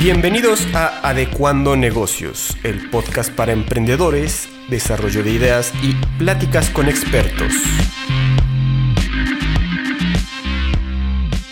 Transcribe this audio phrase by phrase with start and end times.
[0.00, 7.52] Bienvenidos a Adecuando Negocios, el podcast para emprendedores, desarrollo de ideas y pláticas con expertos.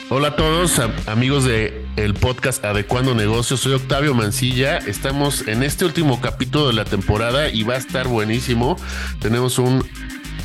[0.08, 3.60] Hola a todos, amigos de el podcast Adecuando Negocios.
[3.60, 4.78] Soy Octavio Mancilla.
[4.78, 8.78] Estamos en este último capítulo de la temporada y va a estar buenísimo.
[9.20, 9.84] Tenemos un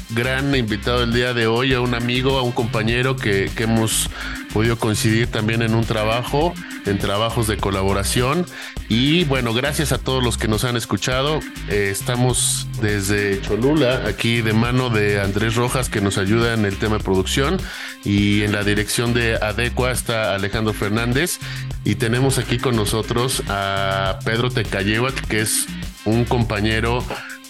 [0.09, 4.09] gran invitado el día de hoy, a un amigo, a un compañero que, que hemos
[4.53, 6.53] podido coincidir también en un trabajo,
[6.85, 8.45] en trabajos de colaboración.
[8.87, 11.39] Y bueno, gracias a todos los que nos han escuchado.
[11.69, 16.77] Eh, estamos desde Cholula, aquí de mano de Andrés Rojas, que nos ayuda en el
[16.77, 17.57] tema de producción.
[18.05, 21.39] Y en la dirección de Adecua está Alejandro Fernández.
[21.83, 25.65] Y tenemos aquí con nosotros a Pedro Tecayewat, que es
[26.05, 27.03] un compañero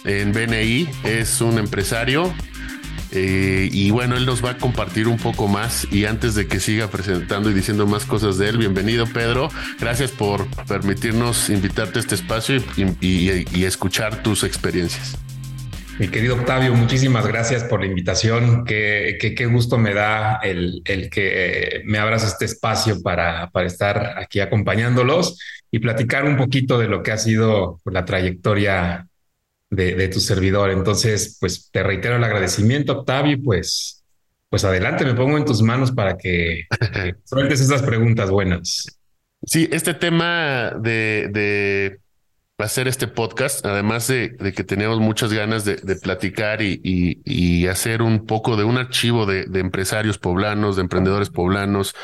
[0.04, 2.32] en BNI, es un empresario,
[3.14, 6.58] eh, y bueno, él nos va a compartir un poco más y antes de que
[6.58, 12.02] siga presentando y diciendo más cosas de él, bienvenido Pedro, gracias por permitirnos invitarte a
[12.02, 12.56] este espacio
[13.00, 15.16] y, escuchar tus experiencias.
[15.98, 18.64] Mi querido Octavio, muchísimas gracias por la invitación.
[18.64, 24.18] Qué, qué, gusto me da el, el, que me abras este espacio para, para estar
[24.18, 25.38] aquí acompañándolos
[25.70, 29.06] y platicar un poquito de lo que ha sido la trayectoria
[29.74, 30.70] de, tu servidor.
[30.70, 34.04] Entonces, pues te reitero el agradecimiento, Octavio, pues,
[34.48, 36.64] pues adelante, me pongo en tus manos para que,
[37.24, 38.86] sueltes esas preguntas buenas.
[39.46, 41.98] Sí, este tema de, de
[42.58, 48.26] hacer este podcast, además de, que teníamos muchas ganas de, platicar y, y, hacer un
[48.26, 51.94] poco de un archivo de, empresarios poblanos, de emprendedores poblanos,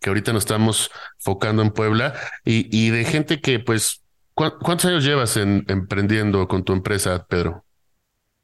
[0.00, 4.05] que ahorita nos estamos focando en Puebla, y, y de gente que pues
[4.36, 7.64] ¿Cuántos años llevas en, emprendiendo con tu empresa, Pedro?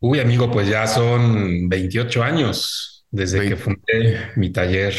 [0.00, 4.94] Uy, amigo, pues ya son 28 años desde que fundé mi taller.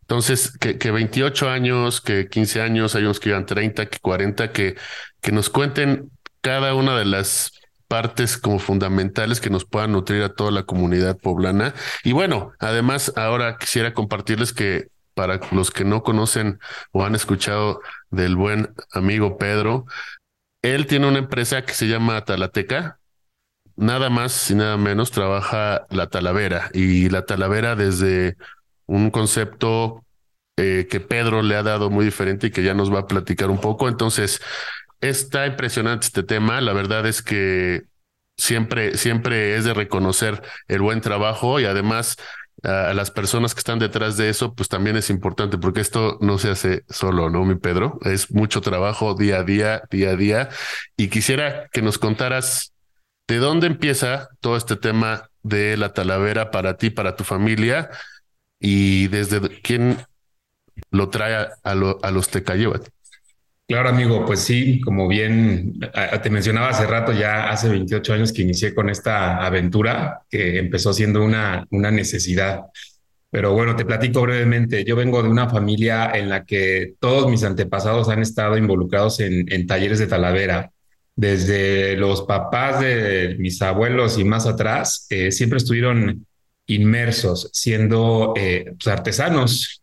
[0.00, 4.50] Entonces, que, que, 28 años, que 15 años, hay unos que llevan 30, que 40,
[4.50, 4.74] que,
[5.20, 7.52] que nos cuenten cada una de las
[7.86, 11.74] partes como fundamentales que nos puedan nutrir a toda la comunidad poblana.
[12.02, 16.60] Y bueno, además, ahora quisiera compartirles que para los que no conocen
[16.92, 19.86] o han escuchado del buen amigo Pedro,
[20.60, 23.00] él tiene una empresa que se llama Talateca.
[23.76, 28.36] Nada más y nada menos trabaja la talavera y la talavera desde
[28.84, 30.04] un concepto
[30.58, 33.50] eh, que Pedro le ha dado muy diferente y que ya nos va a platicar
[33.50, 33.88] un poco.
[33.88, 34.42] Entonces,
[35.00, 36.60] está impresionante este tema.
[36.60, 37.84] La verdad es que
[38.36, 42.16] siempre, siempre es de reconocer el buen trabajo y además
[42.62, 46.38] a las personas que están detrás de eso, pues también es importante, porque esto no
[46.38, 47.98] se hace solo, ¿no, mi Pedro?
[48.02, 50.48] Es mucho trabajo día a día, día a día.
[50.96, 52.72] Y quisiera que nos contaras
[53.28, 57.90] de dónde empieza todo este tema de la talavera para ti, para tu familia,
[58.58, 59.98] y desde quién
[60.90, 62.88] lo trae a, los Tecayevat.
[63.68, 65.80] Claro, amigo, pues sí, como bien
[66.22, 70.92] te mencionaba hace rato, ya hace 28 años que inicié con esta aventura que empezó
[70.92, 72.60] siendo una, una necesidad.
[73.28, 74.84] Pero bueno, te platico brevemente.
[74.84, 79.52] Yo vengo de una familia en la que todos mis antepasados han estado involucrados en,
[79.52, 80.70] en talleres de talavera.
[81.16, 86.24] Desde los papás de mis abuelos y más atrás, eh, siempre estuvieron
[86.66, 89.82] inmersos siendo eh, pues, artesanos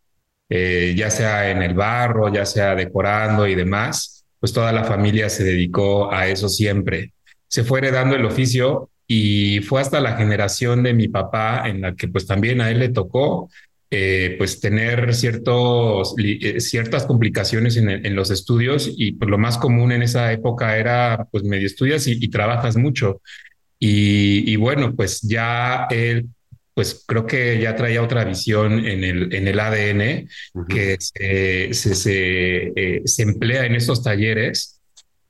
[0.50, 5.30] eh, ya sea en el barro, ya sea decorando y demás, pues toda la familia
[5.30, 7.14] se dedicó a eso siempre.
[7.48, 11.96] Se fue heredando el oficio y fue hasta la generación de mi papá en la
[11.96, 13.50] que pues también a él le tocó
[13.96, 19.92] eh, pues tener ciertos, eh, ciertas complicaciones en, los estudios y pues lo más común
[19.92, 23.22] en esa época era pues medio estudias y, trabajas mucho.
[23.78, 26.28] Y, y, bueno, pues ya él
[26.74, 30.28] pues creo que ya traía otra visión en el, en el ADN
[30.68, 34.82] que se, se, eh, se, emplea en estos talleres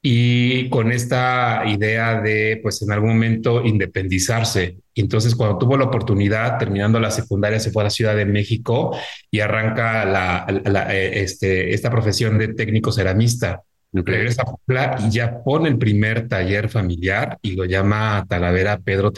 [0.05, 4.77] y con esta idea de, pues en algún momento, independizarse.
[4.93, 8.25] Y entonces, cuando tuvo la oportunidad, terminando la secundaria, se fue a la Ciudad de
[8.25, 8.97] México
[9.31, 10.45] y arranca la,
[10.91, 13.61] eh, este, esta profesión de técnico ceramista.
[13.93, 19.11] Regresa a y ya pone el primer taller familiar y lo llama Talavera Pedro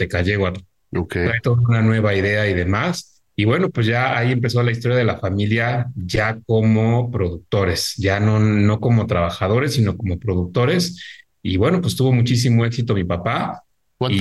[1.04, 1.28] Tecayeguatl.
[1.28, 3.22] Trae toda una nueva idea y demás.
[3.38, 8.18] Y bueno, pues ya ahí empezó la historia de la familia ya como productores, ya
[8.18, 11.02] no, no como trabajadores, sino como productores.
[11.42, 13.62] Y bueno, pues tuvo muchísimo éxito mi papá.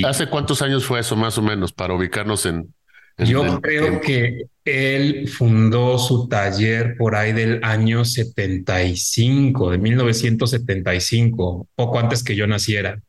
[0.06, 2.74] ¿Hace cuántos años fue eso más o menos para ubicarnos en...
[3.18, 12.00] Yo creo que él fundó su taller por ahí del año 75, de 1975, poco
[12.00, 13.00] antes que yo naciera.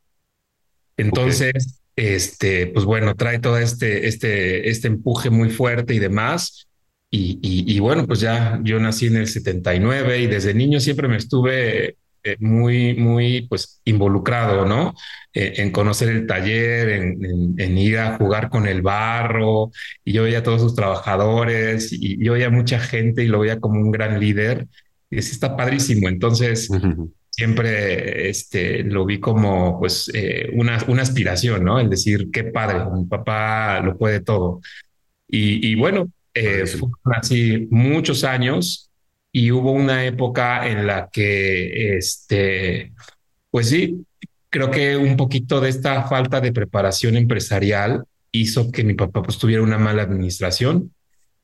[0.95, 6.67] Entonces, este, pues bueno, trae todo este, este, este empuje muy fuerte y demás.
[7.09, 11.15] Y, y, bueno, pues ya yo nací en el 79 y desde niño siempre me
[11.15, 14.93] estuve eh, muy, muy pues involucrado, ¿no?
[15.33, 19.71] Eh, en conocer el taller, en, en, ir a jugar con el barro
[20.03, 23.59] y yo veía a todos sus trabajadores y yo veía mucha gente y lo veía
[23.59, 24.67] como un gran líder
[25.09, 26.09] y eso está padrísimo.
[26.09, 26.69] Entonces,
[27.37, 31.79] siempre este, lo vi como pues eh, una, una aspiración, ¿no?
[31.79, 34.59] El decir, qué padre, mi papá lo puede todo.
[35.27, 36.63] Y, y bueno, eh,
[37.15, 38.89] así muchos años
[39.31, 42.93] y hubo una época en la que, este,
[43.51, 44.03] pues sí,
[44.49, 49.37] creo que un poquito de esta falta de preparación empresarial hizo que mi papá pues
[49.37, 50.91] tuviera una mala administración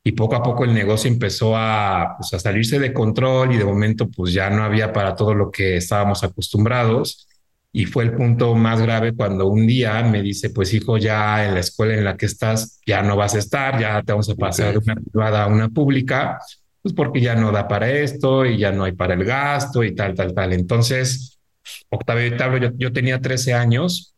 [0.06, 3.64] y poco a poco el negocio empezó a, pues, a salirse de control y de
[3.64, 7.26] momento pues ya no había para todo lo que estábamos acostumbrados.
[7.72, 11.54] Y fue el punto más grave cuando un día me dice, pues hijo, ya en
[11.54, 14.34] la escuela en la que estás ya no vas a estar, ya te vamos a
[14.34, 16.38] pasar de una privada a una pública,
[16.82, 19.94] pues porque ya no da para esto y ya no hay para el gasto y
[19.94, 20.52] tal, tal, tal.
[20.52, 21.40] Entonces,
[21.88, 24.14] Octavio y Tablo, yo, yo tenía 13 años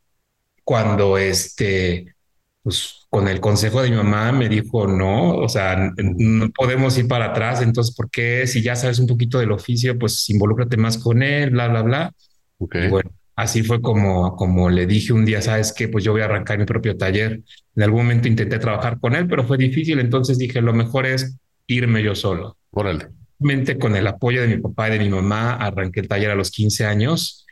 [0.64, 2.15] cuando este,
[2.66, 7.06] pues con el consejo de mi mamá me dijo, no, o sea, no podemos ir
[7.06, 10.98] para atrás, entonces, ¿por qué si ya sabes un poquito del oficio, pues involúcrate más
[10.98, 12.12] con él, bla, bla, bla?
[12.58, 15.86] Y bueno, así fue como, como le dije un día, ¿sabes qué?
[15.86, 17.40] Pues yo voy a arrancar mi propio taller.
[17.76, 21.36] En algún momento intenté trabajar con él, pero fue difícil, entonces dije, lo mejor es
[21.68, 22.56] irme yo solo.
[22.72, 23.10] Órale.
[23.78, 26.50] Con el apoyo de mi papá y de mi mamá, arranqué el taller a los
[26.50, 27.45] 15 años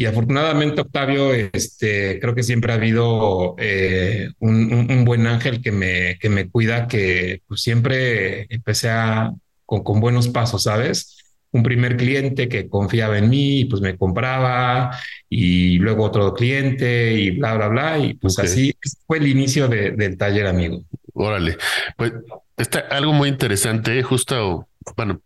[0.00, 6.18] y afortunadamente, Octavio, este, creo que siempre ha habido eh, un, buen ángel que me,
[6.18, 9.30] que me cuida, que pues, siempre empecé a,
[9.66, 11.18] con, con, buenos pasos, ¿sabes?
[11.50, 14.96] Un primer cliente que confiaba en mí, pues me compraba,
[15.28, 17.98] y luego otro cliente, y bla, bla, bla.
[17.98, 18.74] Y pues así
[19.06, 20.82] fue el inicio del taller, amigo.
[21.12, 21.58] Órale.
[21.98, 22.14] Pues
[22.56, 25.20] está algo muy interesante, justo, bueno,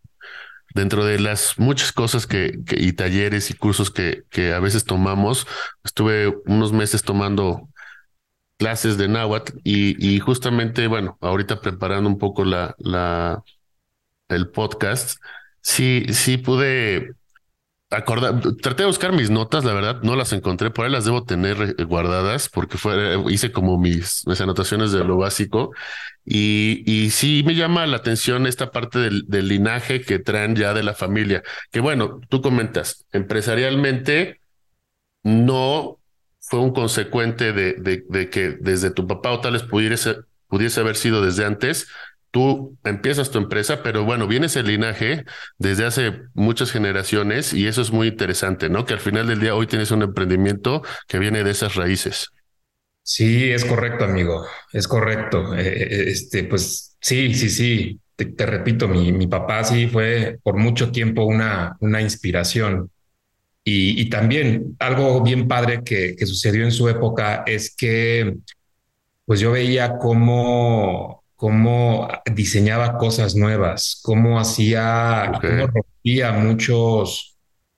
[0.74, 5.46] dentro de las muchas cosas que, y talleres y cursos que, que a veces tomamos,
[5.84, 7.68] estuve unos meses tomando
[8.58, 13.42] clases de náhuatl y, y justamente, bueno, ahorita preparando un poco la, la,
[14.28, 15.18] el podcast,
[15.60, 17.14] sí, sí pude
[17.90, 21.24] acordar, traté de buscar mis notas, la verdad, no las encontré, por ahí las debo
[21.24, 25.72] tener eh, guardadas porque fue, hice como mis, mis anotaciones de lo básico.
[26.24, 30.72] Y, y sí me llama la atención esta parte del, del linaje que traen ya
[30.72, 34.40] de la familia, que bueno, tú comentas, empresarialmente
[35.22, 35.98] no
[36.40, 40.16] fue un consecuente de, de, de que desde tu papá o tales pudiese,
[40.48, 41.88] pudiese haber sido desde antes,
[42.34, 45.24] tú empiezas tu empresa, pero bueno, viene ese linaje
[45.56, 48.84] desde hace muchas generaciones y eso es muy interesante, ¿no?
[48.84, 52.32] Que al final del día hoy tienes un emprendimiento que viene de esas raíces.
[53.04, 55.54] Sí, es correcto, amigo, es correcto.
[55.54, 58.00] Eh, eh, este, pues sí, sí, sí.
[58.16, 62.90] Te, repito, mi, papá sí fue por mucho tiempo una, una inspiración.
[63.62, 68.34] Y, y también algo bien padre que, que sucedió en su época es que
[69.24, 77.36] pues yo veía cómo cómo diseñaba cosas nuevas, cómo hacía, cómo rompía muchos,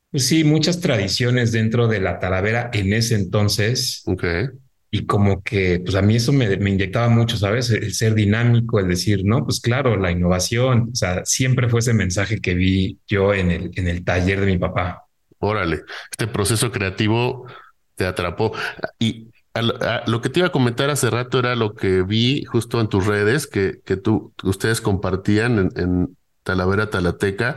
[0.09, 4.05] pues sí, muchas tradiciones dentro de la Talavera en ese entonces.
[4.07, 4.51] Okay.
[4.93, 7.69] Y como que, pues a mí eso me, me, inyectaba mucho, ¿sabes?
[7.71, 11.93] El ser dinámico, el decir, no, pues claro, la innovación, o sea, siempre fue ese
[11.93, 15.09] mensaje que vi yo en el, en el taller de mi papá.
[15.41, 15.81] Órale,
[16.13, 17.49] este proceso creativo
[17.97, 18.53] te atrapó.
[19.01, 19.27] Y
[19.63, 23.07] lo que te iba a comentar hace rato era lo que vi justo en tus
[23.07, 27.57] redes que, que tú, ustedes compartían en, Talavera Talateca,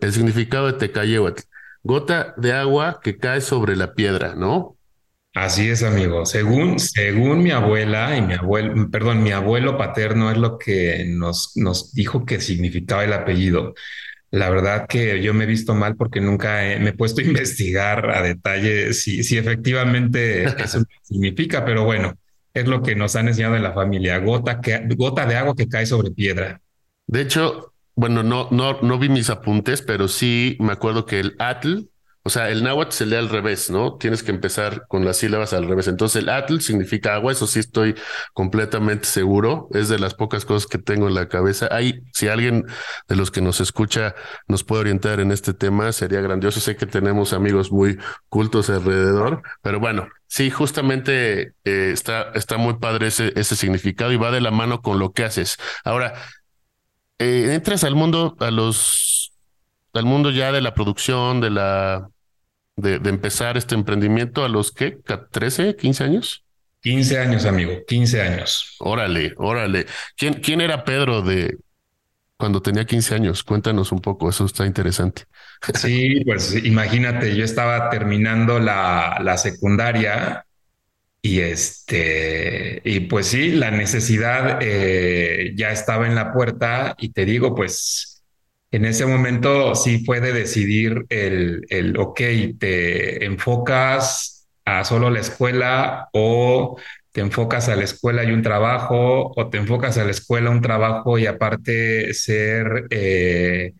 [0.00, 1.42] el significado de Tecayewatl.
[1.82, 4.76] Gota de agua que cae sobre la piedra, ¿no?
[5.34, 6.24] Así es, amigo.
[6.24, 11.56] Según, según mi abuela y mi abuelo, perdón, mi abuelo paterno es lo que nos,
[11.56, 13.74] nos dijo que significaba el apellido.
[14.32, 18.10] La verdad que yo me he visto mal porque nunca me he puesto a investigar
[18.10, 22.14] a detalle si, si efectivamente eso significa, pero bueno,
[22.54, 25.68] es lo que nos han enseñado en la familia, gota, que, gota de agua que
[25.68, 26.60] cae sobre piedra.
[27.06, 31.36] De hecho, bueno, no, no, no vi mis apuntes, pero sí me acuerdo que el
[31.38, 31.90] atl
[32.24, 33.96] o sea, el náhuatl se lee al revés, ¿no?
[33.96, 35.88] Tienes que empezar con las sílabas al revés.
[35.88, 37.96] Entonces, el atl significa agua, eso sí estoy
[38.32, 39.68] completamente seguro.
[39.72, 41.68] Es de las pocas cosas que tengo en la cabeza.
[41.72, 42.66] Hay, si alguien
[43.08, 44.14] de los que nos escucha
[44.46, 46.60] nos puede orientar en este tema, sería grandioso.
[46.60, 47.98] Sé que tenemos amigos muy
[48.28, 54.30] cultos alrededor, pero bueno, sí, justamente eh, está, está muy padre ese, significado y va
[54.30, 55.56] de la mano con lo que haces.
[55.84, 56.14] Ahora,
[57.18, 59.32] eh, entras al mundo, a los,
[59.92, 62.08] al mundo ya de la producción, de la
[62.76, 64.98] de, empezar este emprendimiento a los que
[65.30, 66.44] 13, 15 años.
[66.80, 68.76] 15 años, amigo, 15 años.
[68.80, 69.86] Órale, órale.
[70.16, 71.56] ¿Quién, quién era Pedro de,
[72.42, 73.44] cuando tenía 15 años.
[73.44, 75.26] Cuéntanos un poco, eso está interesante.
[75.74, 80.44] Sí, pues imagínate, yo estaba terminando la, la secundaria
[81.22, 87.24] y este, y pues sí, la necesidad eh, ya estaba en la puerta y te
[87.24, 88.11] digo, pues
[88.72, 92.20] en ese momento sí fue de decidir el, el, ok,
[92.58, 96.76] te enfocas a solo la escuela o
[97.12, 100.62] te enfocas a la escuela y un trabajo o te enfocas a la escuela, un
[100.62, 103.74] trabajo y aparte ser eh,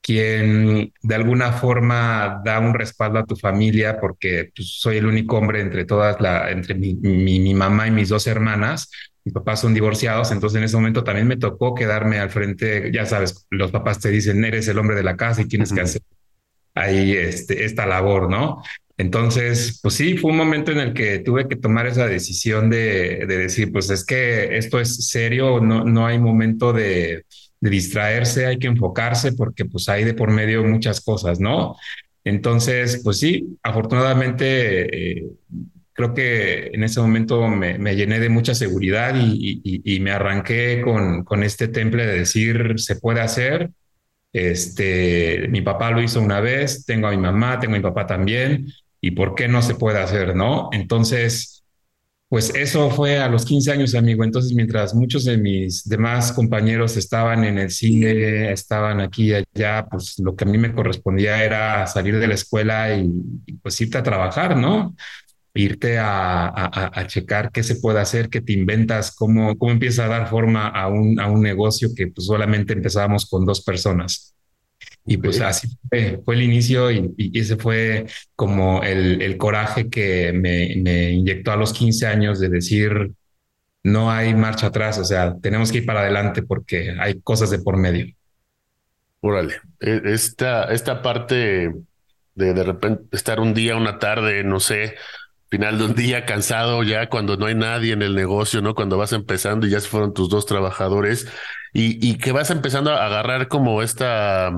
[0.00, 5.36] quien de alguna forma da un respaldo a tu familia, porque pues, soy el único
[5.36, 8.88] hombre entre todas, la, entre mi, mi, mamá y mis dos hermanas.
[9.26, 12.92] Mis papás son divorciados, entonces en ese momento también me tocó quedarme al frente.
[12.92, 15.80] Ya sabes, los papás te dicen, eres el hombre de la casa y tienes que
[15.80, 16.00] hacer
[16.76, 18.62] ahí este, esta labor, ¿no?
[18.96, 23.26] Entonces, pues sí, fue un momento en el que tuve que tomar esa decisión de,
[23.26, 27.24] de decir, pues es que esto es serio, no, no hay momento de,
[27.60, 31.74] de distraerse, hay que enfocarse porque pues hay de por medio muchas cosas, ¿no?
[32.22, 35.26] Entonces, pues sí, afortunadamente eh,
[35.96, 40.12] creo que en ese momento me, me llené de mucha seguridad y, y, y, me
[40.12, 43.70] arranqué con, con este temple de decir, se puede hacer.
[44.32, 48.06] Este, mi papá lo hizo una vez, tengo a mi mamá, tengo a mi papá
[48.06, 48.66] también,
[49.00, 50.68] y por qué no se puede hacer, ¿no?
[50.72, 51.56] Entonces,
[52.28, 54.24] pues eso fue a los 15 años, amigo.
[54.24, 59.86] Entonces, mientras muchos de mis demás compañeros estaban en el cine, estaban aquí y allá,
[59.88, 63.08] pues lo que a mí me correspondía era salir de la escuela y,
[63.62, 64.96] pues irte a trabajar, ¿no?
[65.56, 70.08] Irte a, a, checar qué se puede hacer, qué te inventas, cómo, cómo empieza a
[70.08, 74.34] dar forma a un, a un negocio que pues solamente empezábamos con dos personas.
[75.06, 79.88] Y pues así fue, fue, el inicio y, y, ese fue como el, el coraje
[79.88, 83.12] que me, me, inyectó a los 15 años de decir,
[83.84, 87.60] no hay marcha atrás, o sea, tenemos que ir para adelante porque hay cosas de
[87.60, 88.06] por medio.
[89.20, 91.72] Órale, e, esta, esta parte
[92.34, 94.94] de de repente estar un día, una tarde, no sé,
[95.50, 98.74] final de un día cansado ya cuando no hay nadie en el negocio, ¿no?
[98.74, 101.28] Cuando vas empezando y ya se fueron tus dos trabajadores
[101.72, 104.52] y, y que vas empezando a agarrar como esta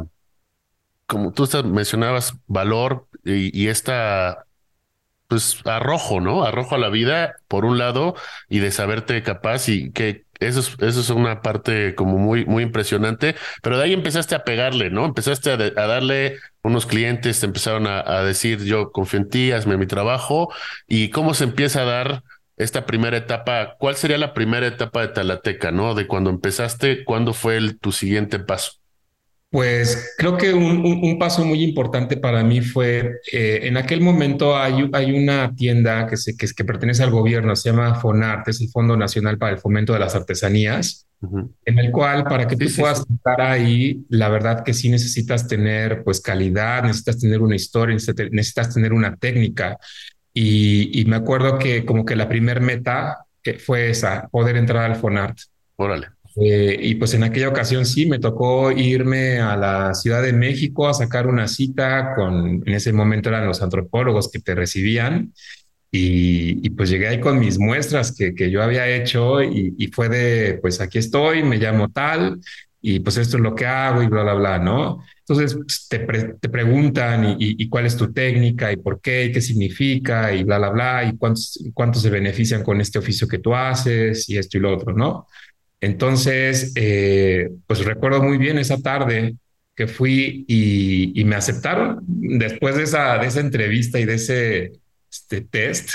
[1.07, 4.47] como tú mencionabas, valor y, y, esta,
[5.29, 6.45] pues, arrojo, ¿no?
[6.45, 8.15] Arrojo a la vida, por un lado,
[8.49, 13.79] y de saberte capaz y que eso es, una parte como muy, muy impresionante, pero
[13.79, 15.05] de ahí empezaste a pegarle, ¿no?
[15.05, 19.77] Empezaste a, darle unos clientes, te empezaron a, a, decir, yo confío en ti, hazme
[19.77, 20.53] mi trabajo,
[20.87, 22.23] y cómo se empieza a dar
[22.57, 25.95] esta primera etapa, ¿cuál sería la primera etapa de Talateca, ¿no?
[25.95, 28.78] De cuando empezaste, ¿cuándo fue el, tu siguiente paso?
[29.51, 34.55] Pues creo que un, un, paso muy importante para mí fue, eh, en aquel momento
[34.55, 38.61] hay, hay una tienda que, se, que, que, pertenece al gobierno, se llama FONART, es
[38.61, 41.07] el Fondo Nacional para el Fomento de las Artesanías,
[41.65, 46.05] en el cual para que tú puedas estar ahí, la verdad que sí necesitas tener
[46.05, 47.97] pues calidad, necesitas tener una historia,
[48.31, 49.79] necesitas tener una técnica.
[50.35, 54.91] Y, y me acuerdo que como que la primer meta que fue esa, poder entrar
[54.91, 55.39] al FONART.
[55.77, 56.09] Órale.
[56.41, 60.89] Eh, y pues en aquella ocasión sí, me tocó irme a la Ciudad de México
[60.89, 65.33] a sacar una cita con, en ese momento eran los antropólogos que te recibían.
[65.91, 70.59] Y, pues llegué ahí con mis muestras que, que yo había hecho y, fue de,
[70.61, 72.41] pues aquí estoy, me llamo tal
[72.81, 75.03] y pues esto es lo que hago y bla, bla, bla, ¿no?
[75.21, 79.33] Entonces pues, te, te, preguntan y, y, cuál es tu técnica y por qué y
[79.33, 83.39] qué significa y bla, bla, bla y cuántos, cuántos se benefician con este oficio que
[83.39, 85.27] tú haces y esto y lo otro, ¿no?
[85.81, 89.37] Entonces, eh, pues recuerdo muy bien esa tarde
[89.75, 94.73] que fui y, y, me aceptaron después de esa, de esa entrevista y de ese
[95.09, 95.91] este, test.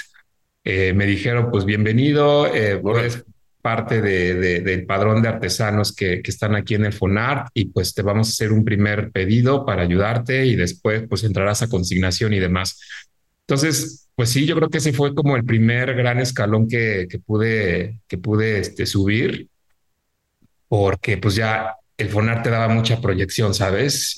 [0.64, 3.26] Eh, me dijeron, pues bienvenido, eh, eres
[3.62, 7.66] parte de, de, del padrón de artesanos que, que, están aquí en el FONART y
[7.66, 11.68] pues te vamos a hacer un primer pedido para ayudarte y después pues entrarás a
[11.68, 12.80] consignación y demás.
[13.48, 17.20] Entonces, pues sí, yo creo que ese fue como el primer gran escalón que, que
[17.20, 19.50] pude, que pude este, subir
[20.74, 24.16] porque pues ya el Fonar te daba mucha proyección, ¿sabes?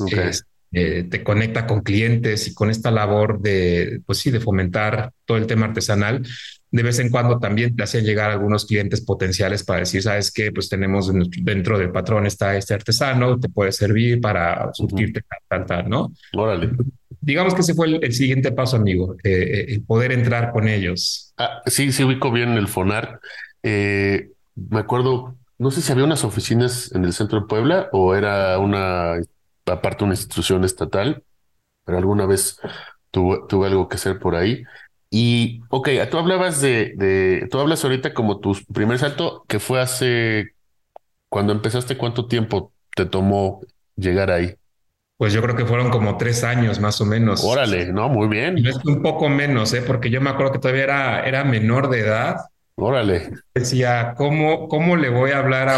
[0.71, 5.37] eh, te conecta con clientes y con esta labor de, pues sí, de fomentar todo
[5.37, 6.25] el tema artesanal.
[6.71, 10.53] De vez en cuando también te hacían llegar algunos clientes potenciales para decir, sabes qué,
[10.53, 15.37] pues tenemos dentro del patrón está este artesano, te puede servir para surtirte uh -huh.
[15.49, 16.13] tal, tal, ¿no?
[16.37, 16.69] Órale.
[17.19, 21.33] Digamos que ese fue el, el siguiente paso, amigo, eh, el poder entrar con ellos.
[21.37, 23.19] Ah, sí, sí ubico bien el Fonar.
[23.61, 28.15] Eh, me acuerdo no sé si había unas oficinas en el centro de Puebla o
[28.15, 29.15] era una,
[29.65, 31.23] aparte una institución estatal,
[31.85, 32.59] pero alguna vez
[33.11, 34.63] tuve, tuve algo que hacer por ahí.
[35.09, 39.79] Y, ok, tú hablabas de, de, tú hablas ahorita como tu primer salto, que fue
[39.79, 40.55] hace,
[41.29, 43.61] cuando empezaste, ¿cuánto tiempo te tomó
[43.95, 44.55] llegar ahí?
[45.17, 47.41] Pues yo creo que fueron como tres años más o menos.
[47.45, 48.57] Órale, no, muy bien.
[48.65, 49.81] Es un poco menos, ¿eh?
[49.81, 52.35] porque yo me acuerdo que todavía era, era menor de edad.
[52.77, 53.31] Órale.
[53.53, 55.77] Decía, ¿cómo, cómo le voy a hablar a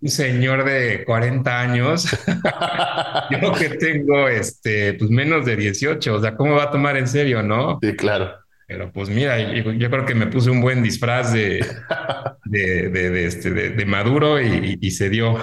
[0.00, 2.08] un, señor de 40 años?
[3.30, 7.06] yo que tengo este, pues menos de 18, o sea, ¿cómo va a tomar en
[7.06, 7.78] serio, no?
[7.80, 8.34] Sí, claro.
[8.66, 11.64] Pero pues mira, yo, creo que me puse un buen disfraz de,
[12.46, 15.36] de, de, este, de, maduro y, y se dio.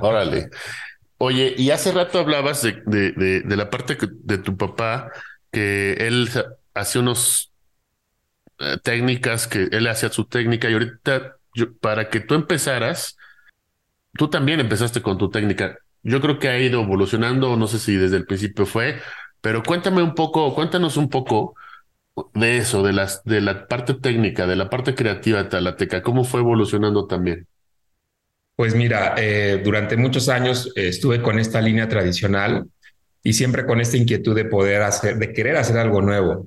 [0.00, 0.48] Órale.
[1.18, 5.10] Oye, y hace rato hablabas de, de, de, la parte de tu papá,
[5.52, 6.28] que él
[6.74, 7.51] hacía unos
[8.62, 11.36] eh, técnicas, que él hacía su técnica y ahorita
[11.80, 13.16] para que tú empezaras,
[14.14, 15.76] tú también empezaste con tu técnica.
[16.02, 19.00] Yo creo que ha ido evolucionando, no sé si desde el principio fue,
[19.40, 21.54] pero cuéntame un poco, cuéntanos un poco
[22.34, 26.24] de eso, de las de la parte técnica, de la parte creativa de Talateca, cómo
[26.24, 27.46] fue evolucionando también.
[28.56, 32.66] Pues mira, eh, durante muchos años eh, estuve con esta línea tradicional
[33.22, 36.46] y siempre con esta inquietud de poder hacer, de querer hacer algo nuevo.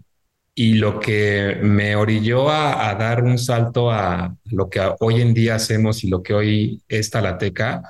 [0.55, 5.55] Y lo que me orilló a, dar un salto a lo que hoy en día
[5.55, 7.83] hacemos y lo que hoy es Talateca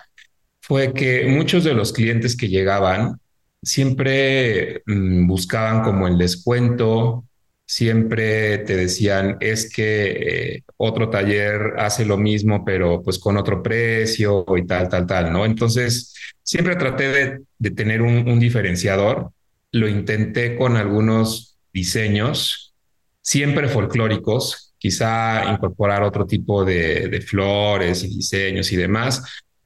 [0.61, 3.19] fue que muchos de los clientes que llegaban
[3.61, 7.25] siempre mm, buscaban como el descuento,
[7.65, 13.63] siempre te decían, es que eh, otro taller hace lo mismo, pero pues con otro
[13.63, 15.45] precio y tal, tal, tal, ¿no?
[15.45, 19.31] Entonces, siempre traté de, tener un, diferenciador.
[19.71, 22.73] Lo intenté con algunos diseños,
[23.21, 29.23] siempre folclóricos, quizá incorporar otro tipo de, flores y diseños y demás,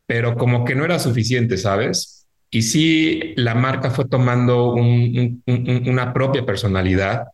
[0.07, 2.27] pero como que no era suficiente, ¿sabes?
[2.49, 7.25] Y sí, la marca fue tomando una propia personalidad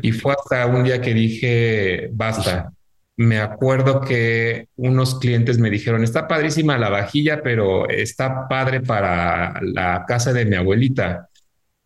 [0.00, 2.70] y fue hasta un día que dije, basta.
[3.16, 9.60] Me acuerdo que unos clientes me dijeron, está padrísima la vajilla, pero está padre para
[9.62, 11.28] la casa de mi abuelita.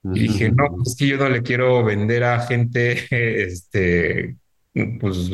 [0.04, 2.96] Y dije, no, es que yo no le quiero vender a gente,
[3.44, 4.36] este,
[5.00, 5.30] pues,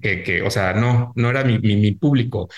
[0.00, 2.48] que, que o sea, no, no era mi, mi, público.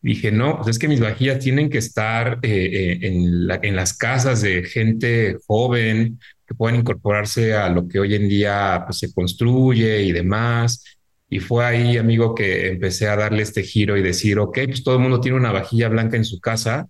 [0.00, 3.76] Dije, no, pues es que mis vajillas tienen que estar eh, eh, en, la, en
[3.76, 8.98] las casas de gente joven, que puedan incorporarse a lo que hoy en día pues,
[8.98, 10.84] se construye y demás.
[11.28, 14.96] Y fue ahí, amigo, que empecé a darle este giro y decir, ok, pues todo
[14.96, 16.88] el mundo tiene una vajilla blanca en su casa.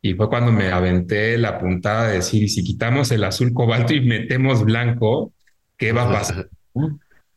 [0.00, 3.94] Y fue cuando me aventé la puntada de decir, y si quitamos el azul cobalto
[3.94, 5.32] y metemos blanco,
[5.76, 6.48] ¿qué va a pasar?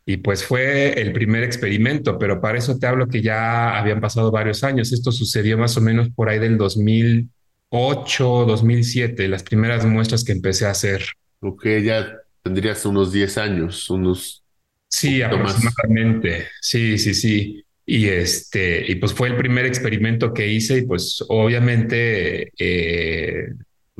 [0.05, 4.31] Y pues fue el primer experimento, pero para eso te hablo que ya habían pasado
[4.31, 4.91] varios años.
[4.91, 10.65] Esto sucedió más o menos por ahí del 2008, 2007, las primeras muestras que empecé
[10.65, 11.03] a hacer.
[11.39, 14.43] Ok, ya tendrías unos 10 años, unos...
[14.87, 16.47] Sí, aproximadamente.
[16.59, 17.63] Sí, sí, sí.
[17.85, 23.47] Y este, y pues fue el primer experimento que hice y pues obviamente eh,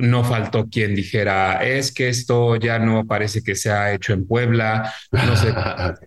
[0.02, 4.26] no faltó quien dijera, es que esto ya no parece que se ha hecho en
[4.26, 5.54] Puebla, no sé,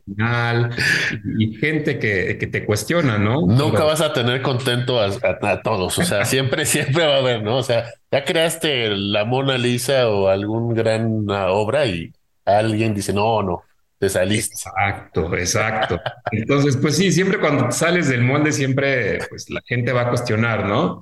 [0.04, 0.70] final,
[1.38, 3.46] y, gente que, que, te cuestiona, ¿no?
[3.46, 5.10] Nunca vas a tener contento a,
[5.42, 7.58] a, todos, o sea, siempre, siempre va a haber, ¿no?
[7.58, 12.12] O sea, ya creaste la Mona Lisa o algún gran obra y
[12.44, 13.62] alguien dice, no, no,
[14.04, 14.54] te saliste.
[14.54, 16.00] Exacto, exacto.
[16.30, 20.66] Entonces, pues sí, siempre cuando sales del molde, siempre pues la gente va a cuestionar,
[20.66, 21.00] ¿no?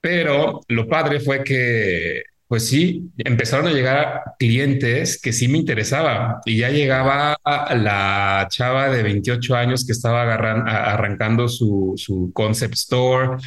[0.00, 6.36] Pero lo padre fue que, pues sí, empezaron a llegar clientes que sí me interesaban
[6.44, 13.38] y ya llegaba la chava de 28 años que estaba arrancando su, su concept store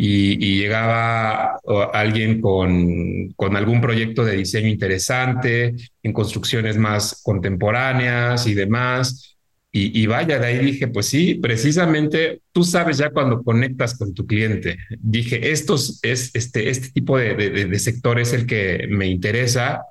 [0.00, 1.58] y, llegaba
[1.92, 9.36] alguien con, con, algún proyecto de diseño interesante, en construcciones más contemporáneas y demás.
[9.72, 14.24] Y, vaya, de ahí dije, pues sí, precisamente tú sabes ya cuando conectas con tu
[14.24, 14.78] cliente.
[15.00, 19.82] Dije, estos es este, este tipo de, de, sector es el que me interesa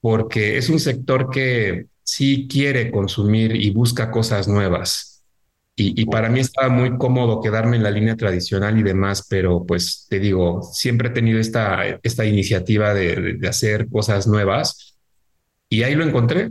[0.00, 5.07] porque es un sector que sí quiere consumir y busca cosas nuevas.
[5.80, 9.64] Y, y, para mí estaba muy cómodo quedarme en la línea tradicional y demás, pero
[9.64, 14.98] pues te digo, siempre he tenido esta, esta iniciativa de, de hacer cosas nuevas
[15.68, 16.50] y ahí lo encontré.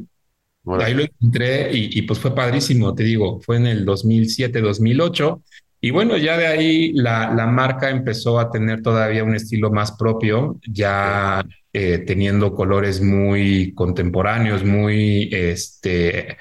[0.80, 5.42] Ahí lo encontré y, pues fue padrísimo, te digo, fue en el 2007, 2008.
[5.80, 9.94] Y bueno, ya de ahí la, la marca empezó a tener todavía un estilo más
[9.94, 16.38] propio, ya eh, teniendo colores muy contemporáneos, muy este,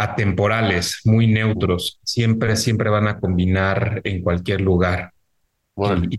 [0.00, 2.00] atemporales, muy neutros.
[2.02, 5.12] Siempre, siempre van a combinar en cualquier lugar.
[5.76, 6.06] Bueno.
[6.10, 6.18] Y,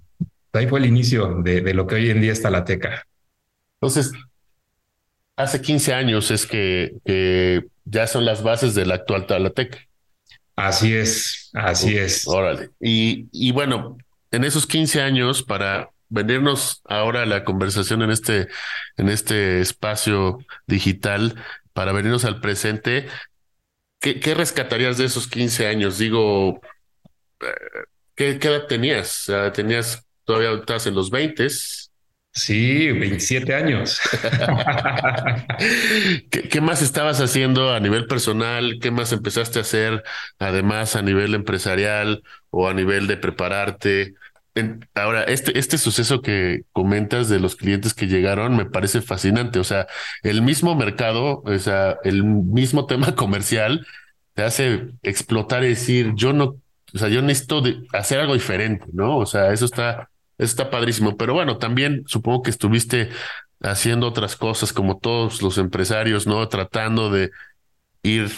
[0.53, 3.07] ahí fue el inicio de, de, lo que hoy en día está la teca.
[3.79, 4.11] Entonces,
[5.35, 9.87] hace 15 años es que, ya son las bases del actual Talatec.
[10.55, 12.27] Así es, así es.
[12.27, 12.69] Órale.
[12.79, 13.97] Y, y bueno,
[14.29, 18.47] en esos 15 años, para venirnos ahora a la conversación en este,
[18.97, 21.35] en este espacio digital,
[21.73, 23.07] para venirnos al presente,
[24.01, 25.97] ¿qué, qué rescatarías de esos 15 años?
[25.97, 26.59] Digo,
[27.39, 27.45] eh,
[28.15, 29.31] ¿qué, qué edad tenías?
[29.53, 31.47] ¿Tenías todavía estás en los 20?
[32.33, 33.99] Sí, 27 años.
[36.29, 38.79] ¿Qué, más estabas haciendo a nivel personal?
[38.81, 40.01] ¿Qué más empezaste a hacer
[40.39, 44.13] además a nivel empresarial o a nivel de prepararte?
[44.95, 49.59] Ahora, este, este suceso que comentas de los clientes que llegaron me parece fascinante.
[49.59, 49.87] O sea,
[50.23, 53.85] el mismo mercado, o sea, el mismo tema comercial
[54.33, 56.57] te hace explotar y decir, yo no,
[56.93, 59.17] o sea, yo necesito hacer algo diferente, ¿no?
[59.17, 60.09] O sea, eso está
[60.41, 61.17] está padrísimo.
[61.17, 63.09] Pero bueno, también supongo que estuviste
[63.61, 66.47] haciendo otras cosas como todos los empresarios, ¿no?
[66.49, 67.31] Tratando de
[68.03, 68.31] ir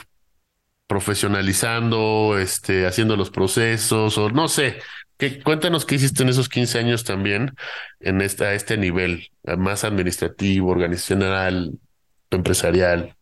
[0.88, 4.80] profesionalizando, este, haciendo los procesos, o no sé.
[5.18, 7.56] ¿Qué, cuéntanos qué hiciste en esos 15 años también
[8.00, 11.80] en esta, a este nivel, más administrativo, organizacional,
[12.36, 13.16] empresarial.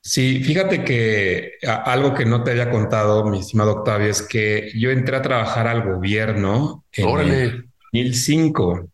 [0.00, 4.90] Sí, fíjate que algo que no te había contado, mi estimado Octavio, es que yo
[4.90, 8.88] entré a trabajar al gobierno en 2005.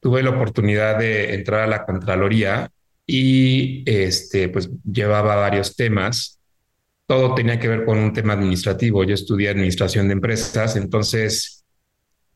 [0.00, 2.70] Tuve la oportunidad de entrar a la Contraloría
[3.06, 6.37] y este, pues llevaba varios temas.
[7.08, 9.02] Todo tenía que ver con un tema administrativo.
[9.02, 11.64] Yo estudié administración de empresas, entonces,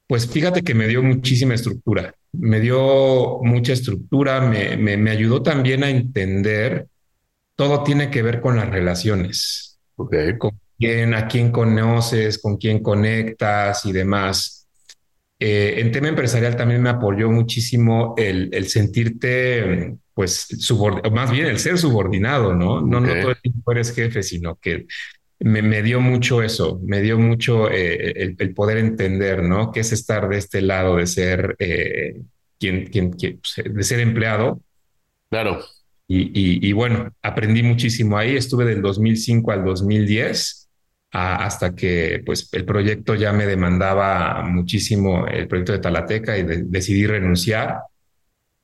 [0.09, 2.13] pues fíjate que me dio muchísima estructura.
[2.33, 6.89] Me dio mucha estructura, me, me, me ayudó también a entender
[7.57, 9.79] todo tiene que ver con las relaciones.
[9.97, 10.37] Okay.
[10.39, 14.67] Con quién, a quién conoces, con quién conectas y demás.
[15.39, 20.49] Eh, en tema empresarial también me apoyó muchísimo el, el sentirte, pues,
[21.13, 22.81] más bien el ser subordinado, ¿no?
[22.81, 24.87] No, no todo el tiempo eres jefe, sino que
[25.41, 29.73] me, me dio mucho eso, me dio mucho eh, el, el, poder entender, ¿no?
[29.73, 32.21] ¿Qué es estar de este lado, de ser eh,
[32.59, 34.61] quien, quien, quien, pues, de ser empleado?
[35.31, 35.61] Claro.
[36.15, 38.37] Y, bueno, aprendí muchísimo ahí.
[38.37, 40.69] Estuve del 2005 al 2010
[41.11, 47.07] hasta que pues el proyecto ya me demandaba muchísimo el proyecto de Talateca y decidí
[47.07, 47.79] renunciar.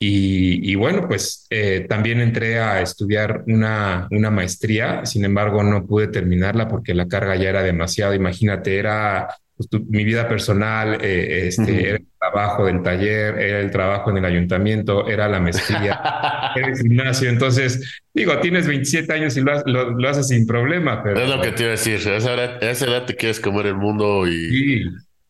[0.01, 6.07] Y, bueno, pues eh, también entré a estudiar una, una maestría, sin embargo no pude
[6.07, 8.15] terminarla porque la carga ya era demasiado.
[8.15, 13.73] Imagínate, era pues, mi vida personal, eh, este, era el trabajo del taller, era el
[13.73, 16.01] trabajo en el ayuntamiento, era la maestría,
[16.55, 17.29] era el gimnasio.
[17.29, 21.03] Entonces, digo, tienes 27 años y lo, lo, haces sin problema.
[21.03, 21.21] Pero...
[21.21, 23.41] Es lo que te iba a decir, a esa edad, a esa edad te quieres
[23.41, 24.85] comer el mundo y,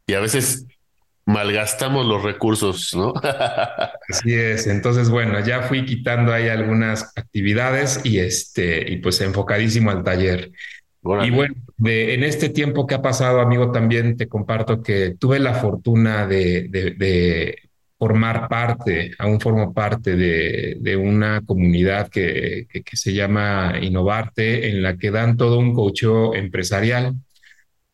[0.07, 0.67] y a veces
[1.29, 3.13] malgastamos los recursos, ¿no?
[4.09, 4.67] Así es.
[4.67, 10.51] Entonces, bueno, ya fui quitando ahí algunas actividades y este, y pues enfocadísimo al taller.
[11.23, 15.39] Y bueno, de, en este tiempo que ha pasado, amigo, también te comparto que tuve
[15.39, 17.59] la fortuna de, de,
[17.99, 24.83] formar parte, aún formo parte de, de una comunidad que, que, se llama Innovarte, en
[24.83, 27.15] la que dan todo un coacheo empresarial.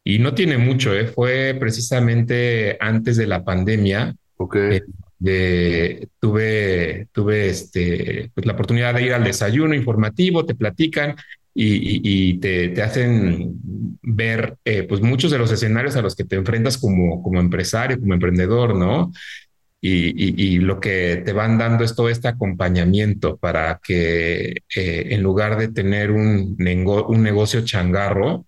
[0.04, 1.06] Y no tiene mucho, ¿eh?
[1.06, 4.14] fue precisamente antes de la pandemia.
[4.36, 4.82] Okay.
[5.18, 11.16] de, tuve, tuve este, pues la oportunidad de ir al desayuno informativo, te platican
[11.54, 13.54] y, te, te, hacen
[14.02, 17.98] ver eh, pues muchos de los escenarios a los que te enfrentas como, como empresario,
[17.98, 19.12] como emprendedor, ¿no?
[19.80, 25.22] Y, y, lo que te van dando es todo este acompañamiento para que eh, en
[25.22, 28.46] lugar de tener un, un negocio changarro,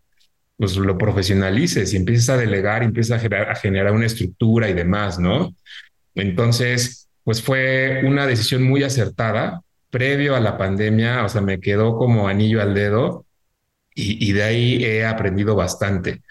[0.57, 4.75] pues lo profesionalices y empieces a delegar, empieces a generar, a generar una estructura y
[4.75, 5.55] demás, ¿no?
[6.14, 11.97] Entonces, pues fue una decisión muy acertada previo a la pandemia, o sea, me quedó
[11.97, 13.27] como anillo al dedo
[13.99, 16.23] y, de ahí he aprendido bastante.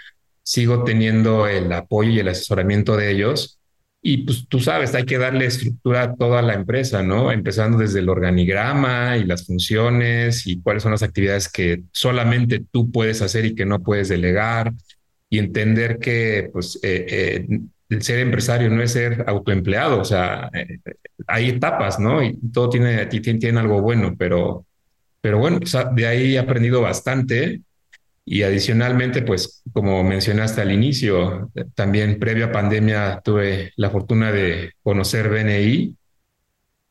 [0.44, 3.60] Sigo teniendo el apoyo y el asesoramiento de ellos.
[4.08, 7.32] Y pues tú sabes, hay que darle estructura a toda la empresa, ¿no?
[7.32, 12.91] Empezando desde el organigrama y las funciones y cuáles son las actividades que solamente tú
[12.91, 14.72] puedes hacer y que no puedes delegar
[15.28, 20.52] y entender que pues eh, eh, el ser empresario no es ser autoempleado, o sea,
[20.54, 20.78] eh,
[21.26, 22.22] hay etapas, ¿no?
[22.22, 24.68] Y todo tiene, tiene, tiene algo bueno, pero,
[25.20, 25.60] pero bueno,
[25.96, 27.62] de ahí he aprendido bastante
[28.26, 34.74] y adicionalmente, pues como mencionaste al inicio, también previo a pandemia tuve la fortuna de
[34.82, 35.96] conocer BNI.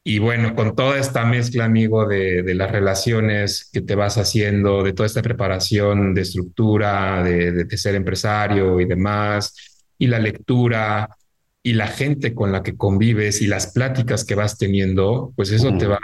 [0.07, 4.83] Y bueno, con toda esta mezcla, amigo, de, de las relaciones que te vas haciendo,
[4.83, 11.09] de toda esta preparación de estructura, de, de ser empresario y demás, y la lectura
[11.63, 15.77] y la gente con la que convives y las pláticas que vas teniendo, pues eso
[15.79, 15.99] te va,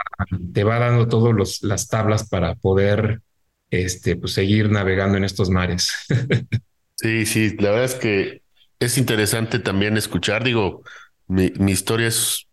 [0.53, 3.21] te va dando todas las tablas para poder
[3.71, 5.91] este, pues seguir navegando en estos mares.
[6.95, 8.41] sí, sí, la verdad es que
[8.79, 10.83] es interesante también escuchar, digo,
[11.27, 12.47] mi, mi historia es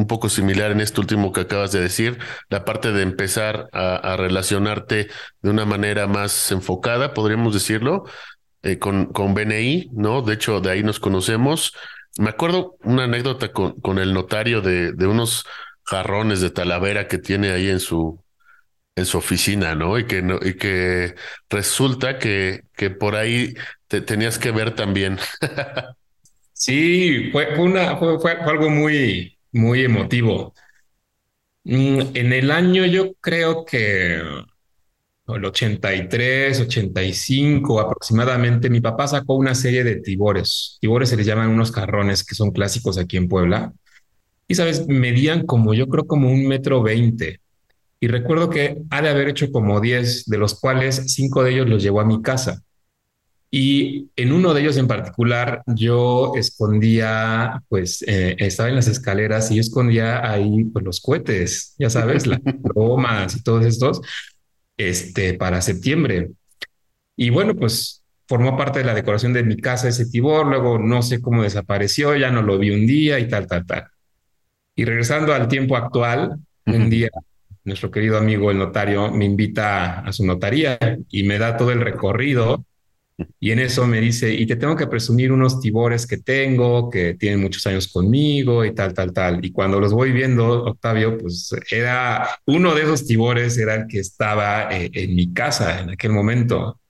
[0.00, 4.16] un poco similar en esto último que acabas de decir, la parte de empezar a,
[4.16, 5.08] relacionarte
[5.42, 8.04] de una manera más enfocada, podríamos decirlo,
[8.62, 10.22] eh, con, con BNI, ¿no?
[10.22, 11.74] De hecho, de ahí nos conocemos.
[12.18, 15.44] Me acuerdo una anécdota con, con el notario de, de unos
[15.84, 18.22] jarrones de Talavera que tiene ahí en su,
[18.96, 19.98] en su oficina, ¿no?
[19.98, 21.14] Y que, no, y que
[21.48, 23.54] resulta que, que por ahí
[23.88, 25.18] te tenías que ver también.
[26.52, 30.54] sí, fue, una, fue, fue, algo muy, muy emotivo.
[31.64, 34.20] Mm, en el año yo creo que
[35.36, 40.78] el 83, 85 aproximadamente, mi papá sacó una serie de tibores.
[40.80, 43.72] Tibores se les llaman unos carrones que son clásicos aquí en Puebla.
[44.48, 47.40] Y sabes, medían como yo creo como un metro veinte.
[48.00, 51.68] Y recuerdo que ha de haber hecho como 10, de los cuales cinco de ellos
[51.68, 52.62] los llevó a mi casa.
[53.50, 59.50] Y en uno de ellos en particular, yo escondía, pues eh, estaba en las escaleras
[59.50, 64.00] y yo escondía ahí pues, los cohetes, ya sabes, las bromas y todos estos,
[64.78, 66.30] este, para septiembre.
[67.16, 71.02] Y bueno, pues formó parte de la decoración de mi casa ese tibor, luego no
[71.02, 73.88] sé cómo desapareció, ya no lo vi un día y tal, tal, tal.
[74.76, 76.36] Y regresando al tiempo actual,
[76.66, 77.10] un día
[77.64, 80.78] nuestro querido amigo el notario me invita a su notaría
[81.10, 82.64] y me da todo el recorrido
[83.38, 87.14] y en eso me dice, y te tengo que presumir unos tibores que tengo, que
[87.14, 89.44] tienen muchos años conmigo y tal, tal, tal.
[89.44, 94.00] Y cuando los voy viendo, Octavio, pues era uno de esos tibores, era el que
[94.00, 96.80] estaba eh, en mi casa en aquel momento.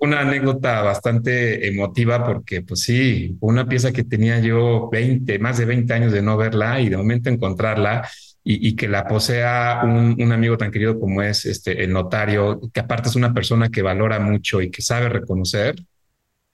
[0.00, 5.64] una anécdota bastante emotiva porque, pues sí, una pieza que tenía yo 20, más de
[5.64, 8.08] 20 años de no verla y de momento encontrarla
[8.46, 13.08] y, que la posea un, amigo tan querido como es este, el notario, que aparte
[13.08, 15.76] es una persona que valora mucho y que sabe reconocer,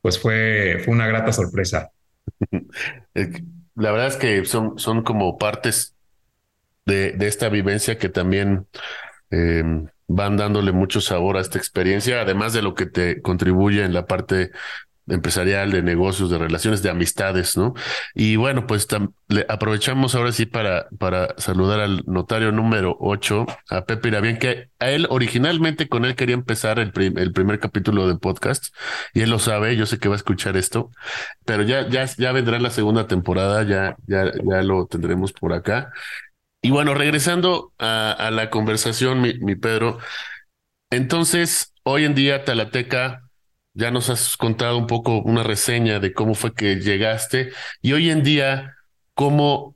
[0.01, 1.91] pues fue, fue una grata sorpresa.
[3.75, 5.97] La verdad es que son, son como partes
[6.87, 8.67] de, de esta vivencia que también
[9.31, 9.65] eh,
[10.07, 14.07] van dándole mucho sabor a esta experiencia, además de lo que te contribuye en la
[14.07, 14.51] parte
[15.09, 17.75] empresarial, de negocios, de relaciones, de amistades, ¿no?
[18.15, 18.87] Y bueno, pues
[19.49, 24.91] aprovechamos ahora sí para, para saludar al notario número 8, a Pepe Irabien, que a
[24.91, 28.75] él originalmente con él quería empezar el, el primer capítulo del podcast,
[29.15, 30.91] y él lo sabe, yo sé que va a escuchar esto,
[31.45, 35.93] pero ya, ya, ya vendrá la segunda temporada, ya, ya, ya lo tendremos por acá.
[36.63, 39.99] Y bueno, regresando a, a la conversación, mi, mi Pedro,
[40.91, 43.30] entonces, hoy en día Talateca
[43.81, 48.11] ya nos has contado un poco una reseña de cómo fue que llegaste y hoy
[48.11, 48.77] en día,
[49.15, 49.75] cómo,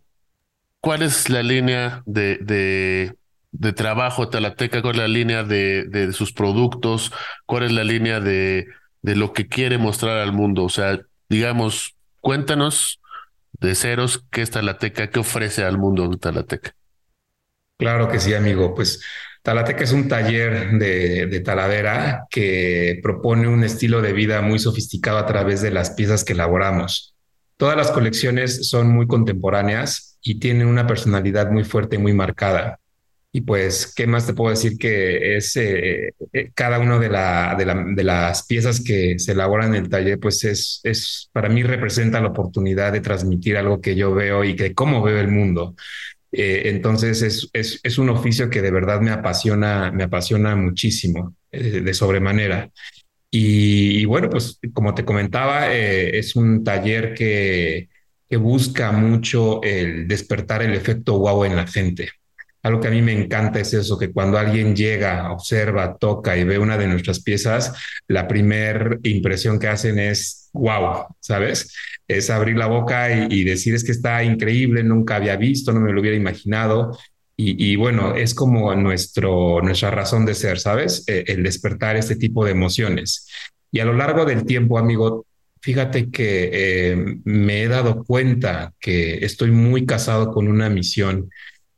[0.80, 3.14] cuál es la línea de, de,
[3.52, 7.12] de trabajo Talateca, cuál es la línea de, de, sus productos,
[7.46, 8.66] cuál es la línea de,
[9.00, 10.64] de lo que quiere mostrar al mundo.
[10.64, 13.00] O sea, digamos, cuéntanos
[13.58, 16.74] de ceros qué es Talateca, qué ofrece al mundo Talateca.
[17.78, 18.74] Claro que sí, amigo.
[18.74, 19.02] Pues
[19.44, 25.26] Talateca es un taller de, taladera que propone un estilo de vida muy sofisticado a
[25.26, 27.14] través de las piezas que elaboramos.
[27.58, 32.80] Todas las colecciones son muy contemporáneas y tienen una personalidad muy fuerte y muy marcada.
[33.32, 37.08] Y pues, ¿qué más te puedo decir que es eh, eh, cada una de,
[37.96, 40.18] de, las piezas que se elaboran en el taller?
[40.20, 44.56] Pues es, es, para mí representa la oportunidad de transmitir algo que yo veo y
[44.56, 45.74] que cómo veo el mundo.
[46.36, 51.80] Eh, entonces es, es, un oficio que de verdad me apasiona, me apasiona muchísimo, eh,
[51.80, 52.70] de sobremanera.
[53.30, 57.88] Y, bueno, pues como te comentaba, eh, es un taller que,
[58.28, 62.10] que busca mucho el despertar el efecto wow en la gente.
[62.62, 66.44] Algo que a mí me encanta es eso, que cuando alguien llega, observa, toca y
[66.44, 67.74] ve una de nuestras piezas,
[68.08, 71.74] la primera impresión que hacen es wow, ¿sabes?
[72.08, 75.92] Es abrir la boca y, decir es que está increíble, nunca había visto, no me
[75.92, 76.96] lo hubiera imaginado.
[77.36, 81.02] Y, bueno, es como nuestro, nuestra razón de ser, ¿sabes?
[81.08, 83.28] Eh, el despertar este tipo de emociones.
[83.72, 85.26] Y a lo largo del tiempo, amigo,
[85.60, 91.28] fíjate que eh, me he dado cuenta que estoy muy casado con una misión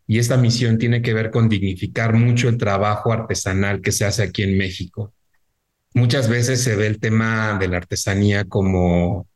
[0.07, 4.23] y esta misión tiene que ver con dignificar mucho el trabajo artesanal que se hace
[4.23, 5.15] aquí en México.
[5.97, 9.27] Muchas veces se ve el tema de la artesanía como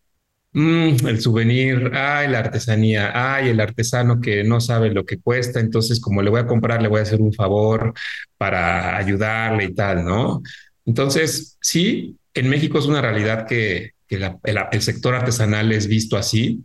[0.53, 5.59] mm, el souvenir, ay, la artesanía, ay, el artesano que no sabe lo que cuesta,
[5.59, 7.95] entonces como le voy a comprar, le voy a hacer un favor
[8.37, 10.43] para ayudarle y tal, ¿no?
[10.85, 16.63] Entonces, sí, en México es una realidad que, el sector artesanal es visto así,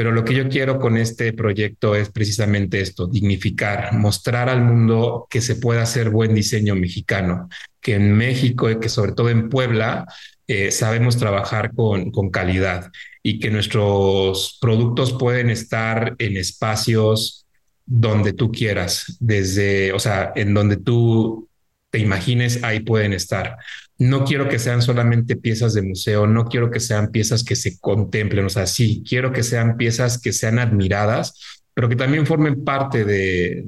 [0.00, 5.26] pero lo que yo quiero con este proyecto es precisamente esto, dignificar, mostrar al mundo
[5.28, 7.50] que se puede hacer buen diseño mexicano,
[7.82, 10.06] que en México y que sobre todo en Puebla
[10.46, 12.90] eh, sabemos trabajar con, con calidad
[13.22, 17.44] y que nuestros productos pueden estar en espacios
[17.84, 21.46] donde tú quieras, desde, o sea, en donde tú
[21.90, 23.58] te imagines, ahí pueden estar.
[24.00, 27.78] No quiero que sean solamente piezas de museo, no quiero que sean piezas que se
[27.78, 32.64] contemplen, o sea, sí, quiero que sean piezas que sean admiradas, pero que también formen
[32.64, 33.62] parte de,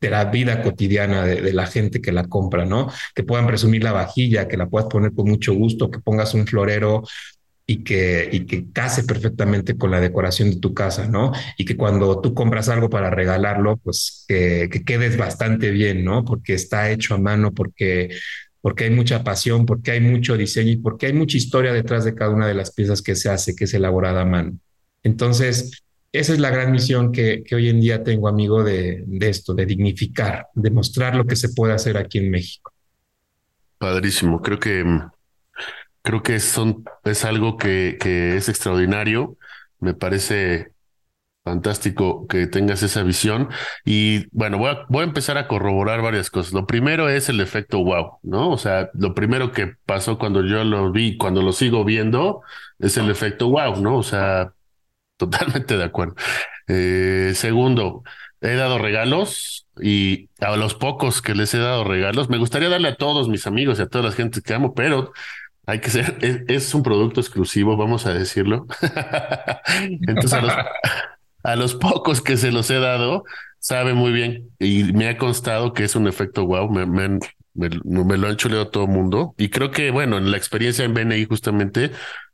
[0.00, 2.88] la vida cotidiana de, de, la gente que la compra, ¿no?
[3.16, 6.46] Que puedan presumir la vajilla, que la puedas poner con mucho gusto, que pongas un
[6.46, 7.02] florero
[7.66, 11.32] y que, y que case perfectamente con la decoración de tu casa, ¿no?
[11.58, 16.24] Y que cuando tú compras algo para regalarlo, pues que, que quedes bastante bien, ¿no?
[16.24, 18.10] Porque está hecho a mano, porque
[18.60, 22.16] porque hay mucha pasión, porque hay mucho diseño y porque hay mucha historia detrás de
[22.16, 24.58] cada una de las piezas que se hace, que es elaborada a mano.
[25.04, 29.28] Entonces, esa es la gran misión que, que hoy en día tengo, amigo, de, de,
[29.28, 32.72] esto, de dignificar, de mostrar lo que se puede hacer aquí en México.
[33.78, 34.42] Padrísimo.
[34.42, 34.84] Creo que
[36.06, 37.98] creo que son, es algo que,
[38.36, 39.36] es extraordinario.
[39.80, 40.72] Me parece
[41.44, 43.48] fantástico que tengas esa visión.
[43.84, 46.52] Y bueno, voy a, voy a empezar a corroborar varias cosas.
[46.52, 48.50] Lo primero es el efecto wow, ¿no?
[48.50, 52.42] O sea, lo primero que pasó cuando yo lo vi, cuando lo sigo viendo,
[52.78, 53.98] es el efecto wow, ¿no?
[53.98, 54.52] O sea,
[55.16, 56.14] totalmente de acuerdo.
[56.68, 58.04] Eh, segundo,
[58.40, 62.88] he dado regalos y a los pocos que les he dado regalos, me gustaría darle
[62.88, 65.12] a todos mis amigos y a toda la gente que amo, pero
[65.66, 68.66] hay que ser, es, un producto exclusivo, vamos a decirlo.
[70.06, 70.40] Entonces,
[71.42, 73.24] a los, pocos que se los he dado,
[73.58, 77.18] sabe muy bien y me ha constado que es un efecto wow, me, me,
[77.54, 79.34] me lo han chuleado todo el mundo.
[79.38, 81.90] Y creo que, bueno, en la experiencia en BNI, justamente,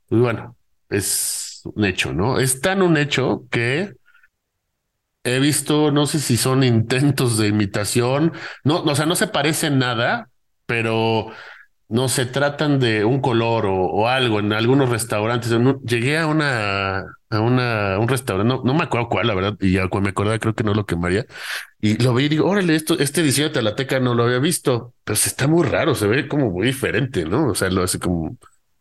[0.09, 0.57] pues bueno,
[0.91, 2.39] es un hecho, ¿no?
[2.39, 3.95] Es tan un hecho que
[5.25, 8.33] he visto, no sé si son intentos de imitación,
[8.65, 10.29] no, o sea, no se parecen nada,
[10.67, 11.33] pero
[11.93, 15.53] no se tratan de un color o, algo en algunos restaurantes.
[15.85, 19.89] Llegué a una, a una, un restaurante, no, me acuerdo cuál, la verdad, y ya
[20.01, 21.27] me acordaba creo que no lo quemaría.
[21.83, 24.95] Y lo vi y digo, órale, esto, este diseño de Talateca no lo había visto,
[25.05, 27.49] pero se está muy raro, se ve como muy diferente, ¿no?
[27.49, 28.39] O sea, lo hace como,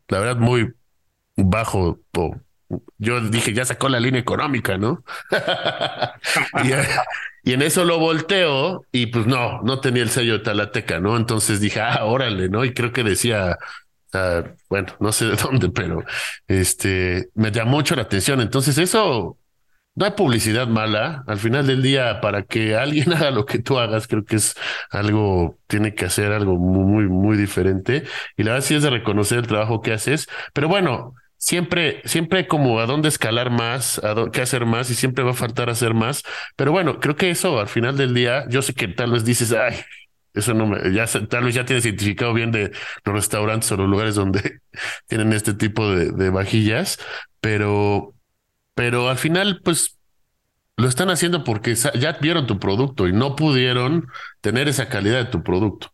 [0.07, 0.71] la verdad, muy
[1.35, 1.99] bajo.
[2.97, 5.03] Yo dije, ya sacó la línea económica, ¿no?
[6.63, 6.71] y,
[7.49, 11.17] y, en eso lo volteo y pues no, no tenía el sello de Talateca, ¿no?
[11.17, 12.65] Entonces dije, ah, órale, ¿no?
[12.65, 13.57] Y creo que decía,
[14.13, 16.03] uh, bueno, no sé de dónde, pero
[16.47, 18.41] este, me llamó mucho la atención.
[18.41, 19.37] Entonces eso,
[19.95, 21.23] no hay publicidad mala.
[21.27, 24.55] Al final del día, para que alguien haga lo que tú hagas, creo que es
[24.89, 28.03] algo, tiene que hacer algo muy, muy diferente.
[28.37, 30.27] Y la verdad sí es de reconocer el trabajo que haces.
[30.53, 34.95] Pero bueno, siempre, siempre como a dónde escalar más, a dónde, qué hacer más y
[34.95, 36.23] siempre va a faltar hacer más.
[36.55, 39.51] Pero bueno, creo que eso al final del día, yo sé que tal vez dices,
[39.53, 39.75] ay,
[40.33, 42.71] eso no me, ya tal vez ya tienes identificado bien de
[43.05, 44.61] los restaurantes o los lugares donde
[45.07, 46.99] tienen este tipo de, de vajillas,
[47.41, 48.13] pero,
[48.75, 49.97] pero al final, pues
[50.77, 54.07] lo están haciendo porque ya vieron tu producto y no pudieron
[54.41, 55.90] tener esa calidad de tu producto.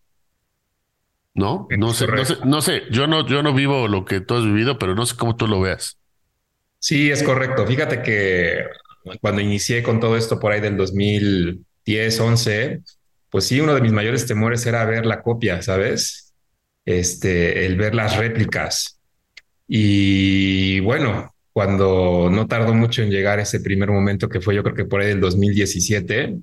[1.38, 1.68] ¿No?
[1.78, 4.44] No sé, no sé, no sé, yo no, yo no vivo lo que tú has
[4.44, 5.98] vivido, pero no sé cómo tú lo veas.
[6.80, 7.66] Sí, es correcto.
[7.66, 8.66] Fíjate que
[9.22, 12.82] cuando inicié con todo esto por ahí del 2010, 11,
[13.30, 16.34] pues sí, uno de mis mayores temores era ver la copia, ¿sabes?
[16.86, 19.00] Este, el ver las réplicas.
[19.68, 24.76] Y bueno, cuando no tardó mucho en llegar ese primer momento que fue yo creo
[24.76, 26.38] que por ahí del 2017,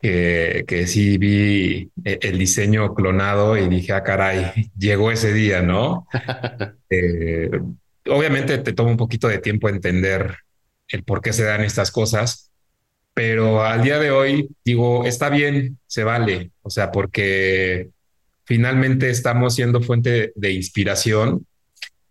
[0.00, 5.62] que, que sí vi e, el diseño clonado y dije, ah, caray, llegó ese día,
[5.62, 6.06] ¿no?
[6.90, 7.50] eh,
[8.06, 10.36] obviamente te toma un poquito de tiempo entender
[10.88, 12.50] el por qué se dan estas cosas,
[13.12, 17.90] pero al día de hoy digo, está bien, se vale, o sea, porque
[18.44, 21.44] finalmente estamos siendo fuente de inspiración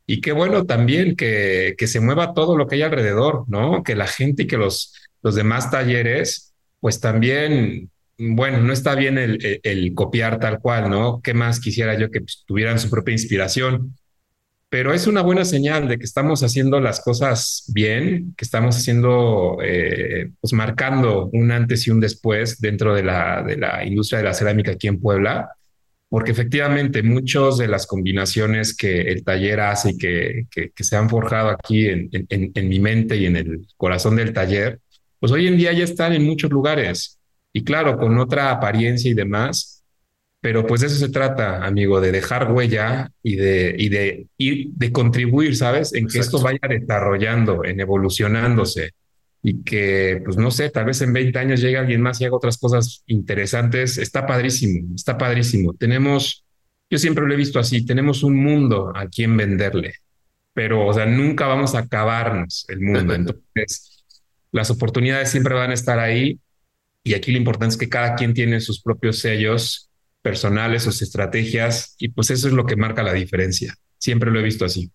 [0.06, 3.84] y qué bueno también que, que se mueva todo lo que hay alrededor, ¿no?
[3.84, 6.54] Que la gente y que los, los demás talleres
[6.88, 11.20] pues también, bueno, no está bien el, copiar tal cual, ¿no?
[11.22, 13.94] ¿Qué más quisiera yo que pues, tuvieran su propia inspiración?
[14.70, 19.58] Pero es una buena señal de que estamos haciendo las cosas bien, que estamos haciendo,
[19.62, 24.24] eh, pues marcando un antes y un después dentro de la, de la industria de
[24.24, 25.50] la cerámica aquí en Puebla,
[26.08, 31.10] porque efectivamente muchas de las combinaciones que el taller hace y que, que, se han
[31.10, 34.80] forjado aquí en, en mi mente y en el corazón del taller,
[35.20, 37.20] pues hoy en día ya están en muchos lugares
[37.54, 39.84] y claro, con otra apariencia y demás,
[40.42, 44.70] pero pues de eso se trata, amigo, de dejar huella y de, y de ir,
[44.74, 45.94] de contribuir, ¿sabes?
[45.94, 46.38] En que Exacto.
[46.38, 48.92] esto vaya desarrollando, en evolucionándose
[49.42, 52.36] y que, pues no sé, tal vez en 20 años llegue alguien más y haga
[52.36, 53.98] otras cosas interesantes.
[53.98, 55.74] Está padrísimo, está padrísimo.
[55.74, 56.46] Tenemos
[56.90, 59.96] yo siempre lo he visto así, tenemos un mundo a quien venderle,
[60.54, 63.14] pero, o sea, nunca vamos a acabarnos el mundo.
[63.16, 63.97] Entonces,
[64.52, 66.40] las oportunidades siempre van a estar ahí
[67.04, 69.90] y aquí lo importante es que cada quien tiene sus propios sellos
[70.22, 73.76] personales, sus estrategias y pues eso es lo que marca la diferencia.
[73.98, 74.92] Siempre lo he visto así.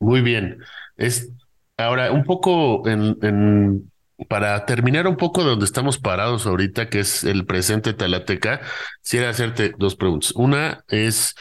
[0.00, 0.58] Muy bien.
[0.96, 1.30] Es
[1.76, 3.90] ahora un poco en,
[4.28, 8.62] para terminar un poco donde estamos parados ahorita, que es el presente Talateca,
[9.02, 10.32] quisiera hacerte dos preguntas.
[10.34, 11.34] Una es,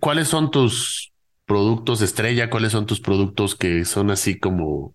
[0.00, 1.12] ¿cuáles son tus
[1.44, 2.50] productos estrella?
[2.50, 4.94] ¿Cuáles son tus productos que son así como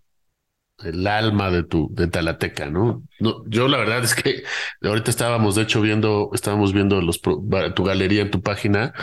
[0.85, 3.03] el alma de tu de Talateca, ¿no?
[3.47, 4.43] Yo la verdad es que
[4.81, 8.93] ahorita estábamos, de hecho, viendo, estábamos viendo los tu galería en tu página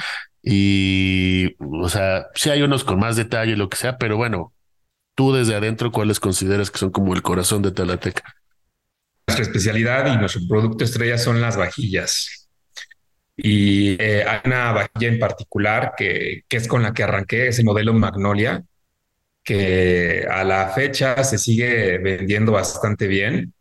[0.42, 4.52] y, o sea, sí hay unos con más detalle, lo que sea, pero bueno,
[5.14, 8.22] tú desde adentro, ¿cuáles consideras que son como el corazón de Talateca?
[9.26, 12.48] Nuestra especialidad y nuestro producto estrella son las vajillas.
[13.36, 17.64] Y eh, hay una vajilla en particular que, que es con la que arranqué, ese
[17.64, 18.64] modelo Magnolia,
[19.44, 23.54] que a la fecha se sigue vendiendo bastante bien.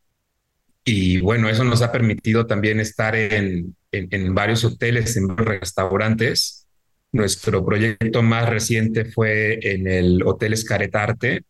[0.84, 6.68] Y bueno, eso nos ha permitido también estar en, en, varios hoteles, en restaurantes.
[7.12, 11.44] Nuestro proyecto más reciente fue en el Hotel Escaretarte,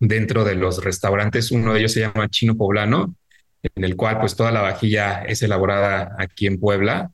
[0.00, 1.50] dentro de los restaurantes.
[1.50, 3.16] Uno de ellos se llama Chino Poblano,
[3.62, 7.12] en el cual pues toda la vajilla es elaborada aquí en Puebla.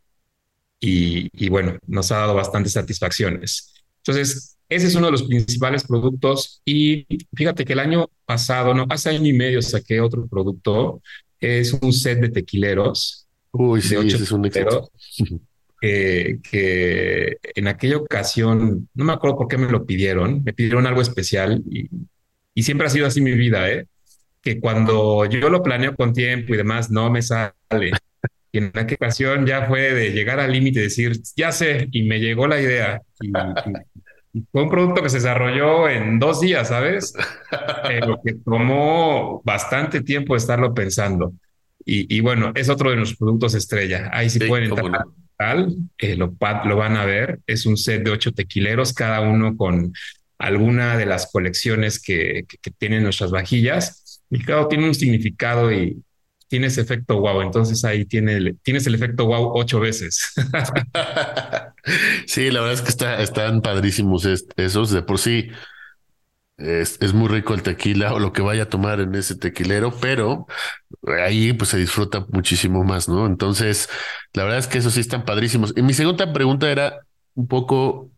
[0.80, 3.74] Y, y bueno, nos ha dado bastantes satisfacciones.
[3.98, 8.86] Entonces, ese es uno de los principales productos y fíjate que el año pasado, no,
[8.88, 11.02] hace año y medio saqué otro producto,
[11.38, 13.26] es un set de tequileros.
[13.52, 14.90] Uy, sí, ese es un éxito.
[15.80, 21.00] que en aquella ocasión, no me acuerdo por qué me lo pidieron, me pidieron algo
[21.00, 21.88] especial y,
[22.54, 23.86] y siempre ha sido así mi vida, ¿eh?
[24.42, 27.92] que cuando yo lo planeo con tiempo y demás, no me sale.
[28.52, 32.02] Y en aquella ocasión ya fue de llegar al límite y decir, ya sé, y
[32.04, 33.00] me llegó la idea.
[33.20, 33.30] Y,
[34.52, 37.12] fue un producto que se desarrolló en dos días, ¿sabes?
[37.82, 41.32] Pero que tomó bastante tiempo estarlo pensando.
[41.92, 44.10] Y, bueno, es otro de los productos estrella.
[44.12, 45.06] Ahí sí, pueden entrar
[45.98, 47.40] eh, lo, lo van a ver.
[47.48, 49.92] Es un set de ocho tequileros, cada uno con
[50.38, 54.22] alguna de las colecciones que, que, tienen nuestras vajillas.
[54.30, 56.00] Y cada tiene un significado y,
[56.50, 57.42] tiene ese efecto wow.
[57.42, 60.34] Entonces ahí tiene, tienes el efecto wow ocho veces.
[62.26, 64.26] sí, la verdad es que está, están padrísimos
[64.56, 64.90] esos.
[64.90, 65.48] De por sí
[66.58, 69.92] es, es, muy rico el tequila o lo que vaya a tomar en ese tequilero,
[70.00, 70.48] pero
[71.24, 73.26] ahí pues se disfruta muchísimo más, ¿no?
[73.26, 73.88] Entonces,
[74.32, 75.72] la verdad es que esos sí están padrísimos.
[75.76, 76.98] Y mi segunda pregunta era
[77.34, 78.10] un poco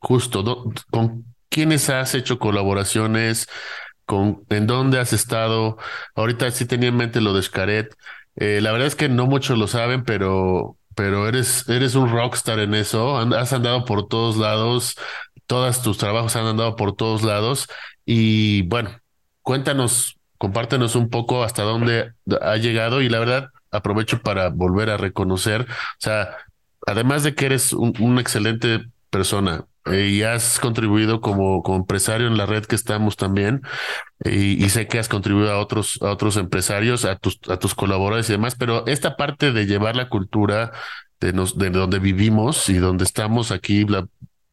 [0.00, 0.72] justo, ¿no?
[0.90, 3.46] ¿con quiénes has hecho colaboraciones?
[4.06, 5.76] Con en dónde has estado.
[6.14, 7.94] Ahorita sí tenía en mente lo de Xcaret.
[8.36, 12.58] Eh, la verdad es que no muchos lo saben, pero, pero eres, eres un rockstar
[12.58, 13.16] en eso.
[13.18, 14.96] has andado por todos lados,
[15.46, 17.68] todos tus trabajos han andado por todos lados.
[18.04, 18.90] Y bueno,
[19.42, 23.02] cuéntanos, compártenos un poco hasta dónde ha llegado.
[23.02, 25.66] Y la verdad, aprovecho para volver a reconocer, o
[25.98, 26.36] sea,
[26.86, 32.46] además de que eres un, una excelente persona, y has contribuido como, empresario en la
[32.46, 33.62] red que estamos también
[34.24, 38.28] y, sé que has contribuido a otros a otros empresarios a tus a tus colaboradores
[38.28, 40.72] y demás pero esta parte de llevar la cultura
[41.20, 44.06] de nos de donde vivimos y donde estamos aquí la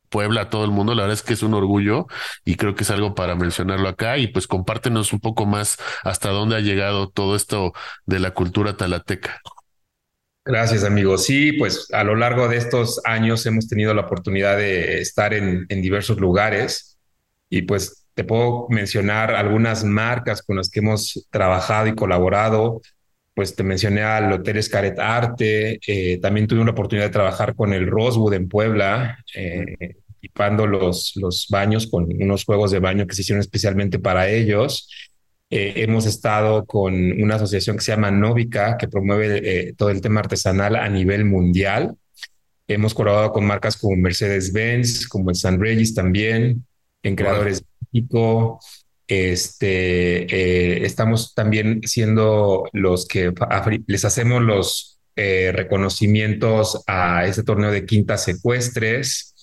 [0.10, 2.08] Puebla todo el mundo la verdad es que es un orgullo
[2.44, 4.18] y creo que es algo para mencionarlo acá.
[4.18, 7.72] Y pues compártenos un poco más hasta dónde ha llegado todo esto
[8.06, 9.42] de la cultura talateca
[10.44, 11.20] Gracias, amigo.
[11.20, 15.68] Sí, pues a lo largo de estos años hemos tenido la oportunidad de estar en,
[15.68, 16.98] diversos lugares
[17.48, 22.82] y pues te puedo mencionar algunas marcas con las que hemos trabajado y colaborado.
[23.36, 27.72] Pues te mencioné al Hotel Escaret Arte, eh, también tuve una oportunidad de trabajar con
[27.72, 33.14] el Rosewood en Puebla, eh, equipando los, los baños con unos juegos de baño que
[33.16, 34.89] se hicieron especialmente para ellos.
[35.54, 39.99] Eh, hemos estado con una asociación que se llama Novica, que promueve eh, todo el
[39.99, 41.97] tema artesanal a nivel mundial.
[42.70, 46.66] Hemos colaborado con marcas como Mercedes-Benz, como el San Regis también,
[47.04, 48.62] en Creadores México.
[49.06, 53.34] Este, eh, estamos también siendo los que
[53.88, 59.36] les hacemos los reconocimientos a este torneo de quintas secuestres.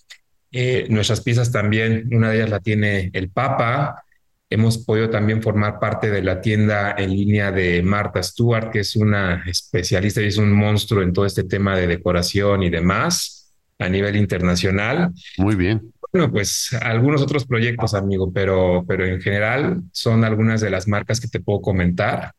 [0.88, 4.04] nuestras piezas también, una de ellas la tiene el Papa,
[4.51, 8.96] Hemos podido también formar parte de la tienda en línea de Marta Stewart, que es
[8.96, 13.88] una especialista y es un monstruo en todo este tema de decoración y demás a
[13.88, 15.12] nivel internacional.
[15.36, 15.92] Muy bien.
[16.11, 21.20] Bueno, pues algunos otros proyectos, amigo, pero, pero en general son algunas de las marcas
[21.20, 22.32] que te puedo comentar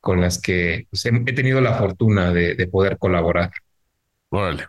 [0.00, 3.50] con las que pues, he, tenido la fortuna de, de poder colaborar.
[4.30, 4.68] Órale.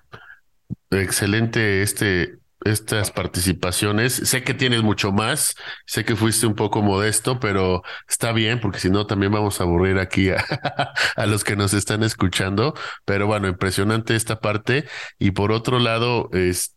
[0.89, 4.13] excelente este, estas participaciones.
[4.13, 5.55] Sé que tienes mucho más,
[5.85, 9.63] sé que fuiste un poco modesto, pero está bien, porque si no también vamos a
[9.63, 10.43] aburrir aquí a,
[11.15, 12.73] a, los que nos están escuchando.
[13.05, 14.85] Pero bueno, impresionante esta parte.
[15.19, 16.75] Y por otro lado, es,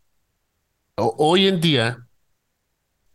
[0.97, 1.99] hoy en día,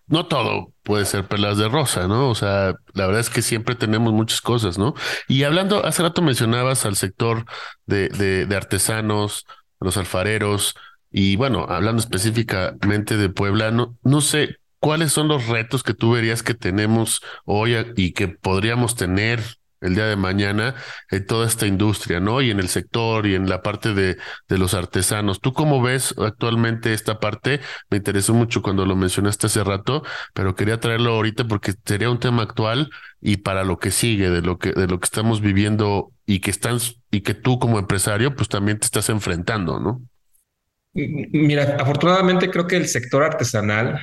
[0.07, 2.30] no todo puede ser pelas de rosa, ¿no?
[2.30, 4.95] O sea, la verdad es que siempre tenemos muchas cosas, ¿no?
[5.28, 7.45] Y hablando, hace rato mencionabas al sector
[7.86, 9.45] de, de, de artesanos,
[9.80, 10.76] los alfareros,
[11.12, 16.12] y bueno, hablando específicamente de Puebla, no, no sé cuáles son los retos que tú
[16.12, 19.41] verías que tenemos hoy y que podríamos tener
[19.82, 20.76] el día de mañana
[21.10, 22.41] en toda esta industria, ¿no?
[22.41, 25.39] Y en el sector y en la parte de, de los artesanos.
[25.39, 27.62] ¿Tú cómo ves actualmente esta parte?
[27.89, 30.03] Me interesó mucho cuando lo mencionaste hace rato,
[30.34, 32.89] pero quería traerlo ahorita porque sería un tema actual
[33.22, 36.51] y para lo que sigue, de lo que, de lo que estamos viviendo y que
[36.51, 36.78] están,
[37.12, 40.01] y que tú como empresario, pues también te estás enfrentando, ¿no?
[40.94, 44.00] Mira, afortunadamente creo que el sector artesanal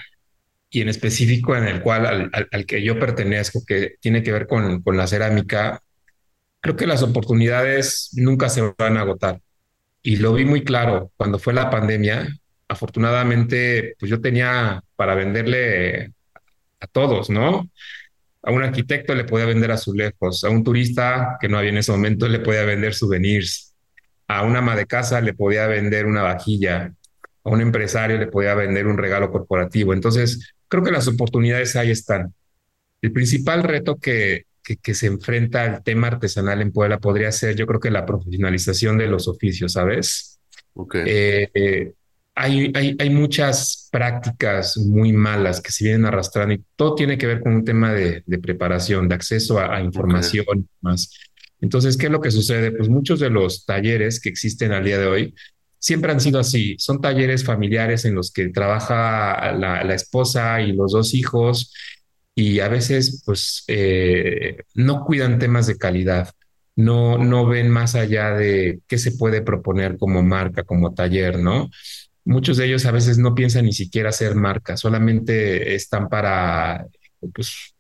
[0.71, 4.83] y en específico en el cual al, que yo pertenezco, que tiene que ver con,
[4.83, 5.83] con la cerámica,
[6.61, 9.41] creo que las oportunidades nunca se van a agotar.
[10.03, 12.29] Y lo vi muy claro cuando fue la pandemia.
[12.69, 16.13] Afortunadamente, pues yo tenía para venderle
[16.81, 17.69] a todos, ¿no?
[18.43, 21.93] A un arquitecto le podía vender azulejos, a un turista que no había en ese
[21.93, 23.66] momento le podía vender souvenirs,
[24.29, 26.93] a una ama de casa le podía vender una vajilla,
[27.45, 29.93] a un empresario le podía vender un regalo corporativo.
[29.93, 32.35] Entonces, creo que las oportunidades ahí están.
[33.01, 37.67] El principal reto que, que, se enfrenta al tema artesanal en Puebla podría ser, yo
[37.67, 40.41] creo que la profesionalización de los oficios, ¿sabes?
[40.75, 41.05] Okay.
[41.07, 41.93] Eh, eh,
[42.35, 47.27] hay, hay, hay, muchas prácticas muy malas que se vienen arrastrando y todo tiene que
[47.27, 50.65] ver con un tema de, de preparación, de acceso a, a información okay.
[50.83, 51.11] más.
[51.61, 52.71] Entonces, ¿qué es lo que sucede?
[52.73, 55.35] Pues muchos de los talleres que existen al día de hoy
[55.79, 56.77] siempre han sido así.
[56.79, 61.73] Son talleres familiares en los que trabaja la, esposa y los dos hijos
[62.35, 66.31] y a veces pues eh, no cuidan temas de calidad,
[66.77, 71.71] no, no ven más allá de qué se puede proponer como marca, como taller, ¿no?
[72.25, 76.87] Muchos de ellos a veces no piensan ni siquiera hacer marca, solamente están para,
[77.33, 77.75] pues,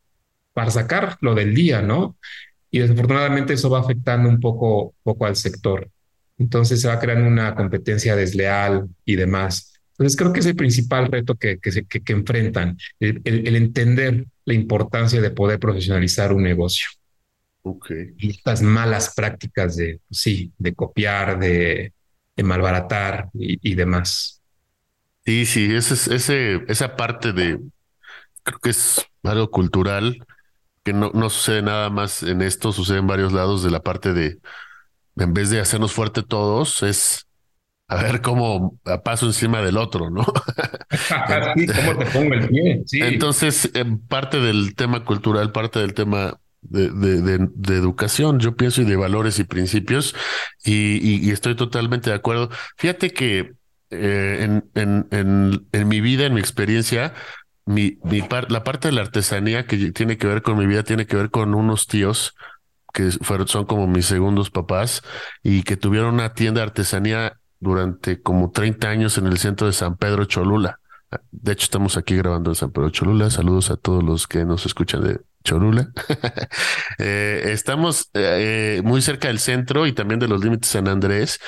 [0.54, 2.16] para sacar lo del día, ¿no?
[2.76, 5.88] Y desafortunadamente eso va afectando un poco, poco al sector.
[6.36, 9.80] Entonces se va creando una competencia desleal y demás.
[9.92, 13.48] Entonces creo que es el principal reto que, que, se, que, que enfrentan, el, el,
[13.48, 16.86] el, entender la importancia de poder profesionalizar un negocio.
[17.62, 18.12] Okay.
[18.18, 21.94] Y estas malas prácticas de, pues sí, de copiar, de,
[22.36, 24.42] de malbaratar y, y, demás.
[25.24, 27.58] Sí, sí, ese, ese, esa parte de,
[28.42, 30.18] creo que es algo cultural,
[30.86, 34.12] que no, no sucede nada más en esto, sucede en varios lados de la parte
[34.12, 34.38] de,
[35.16, 37.26] en vez de hacernos fuerte todos, es
[37.88, 40.24] a ver cómo paso encima del otro, ¿no?
[41.56, 42.82] sí, cómo te pongo el pie.
[42.86, 43.00] Sí.
[43.02, 43.72] Entonces,
[44.06, 48.84] parte del tema cultural, parte del tema de, de, de, de, educación, yo pienso, y
[48.84, 50.14] de valores y principios,
[50.64, 52.48] y, y, y estoy totalmente de acuerdo.
[52.76, 53.54] Fíjate que
[53.90, 57.12] eh, en, en, en, en, mi vida, en mi experiencia,
[57.66, 61.06] mi, mi la parte de la artesanía que tiene que ver con mi vida tiene
[61.06, 62.34] que ver con unos tíos
[62.94, 65.02] que fueron, son como mis segundos papás
[65.42, 69.72] y que tuvieron una tienda de artesanía durante como 30 años en el centro de
[69.72, 70.80] San Pedro Cholula.
[71.30, 73.30] De hecho, estamos aquí grabando en San Pedro Cholula.
[73.30, 75.88] Saludos a todos los que nos escuchan de Cholula.
[76.98, 81.40] eh, estamos eh, muy cerca del centro y también de los límites San Andrés.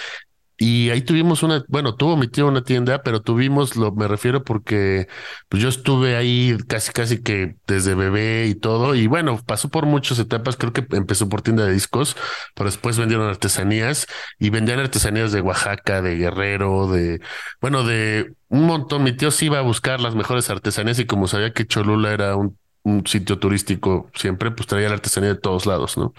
[0.60, 4.42] Y ahí tuvimos una, bueno, tuvo mi tío una tienda, pero tuvimos, lo me refiero
[4.42, 5.06] porque
[5.48, 8.96] pues yo estuve ahí casi, casi que desde bebé y todo.
[8.96, 10.56] Y bueno, pasó por muchas etapas.
[10.56, 12.16] Creo que empezó por tienda de discos,
[12.54, 14.06] pero después vendieron artesanías
[14.40, 17.20] y vendían artesanías de Oaxaca, de Guerrero, de,
[17.60, 19.04] bueno, de un montón.
[19.04, 22.36] Mi tío sí iba a buscar las mejores artesanías y como sabía que Cholula era
[22.36, 26.14] un un sitio turístico siempre, pues traía la artesanía de todos lados, ¿no?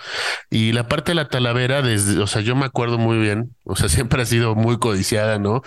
[0.49, 3.75] Y la parte de la talavera, desde, o sea, yo me acuerdo muy bien, o
[3.75, 5.61] sea, siempre ha sido muy codiciada, ¿no?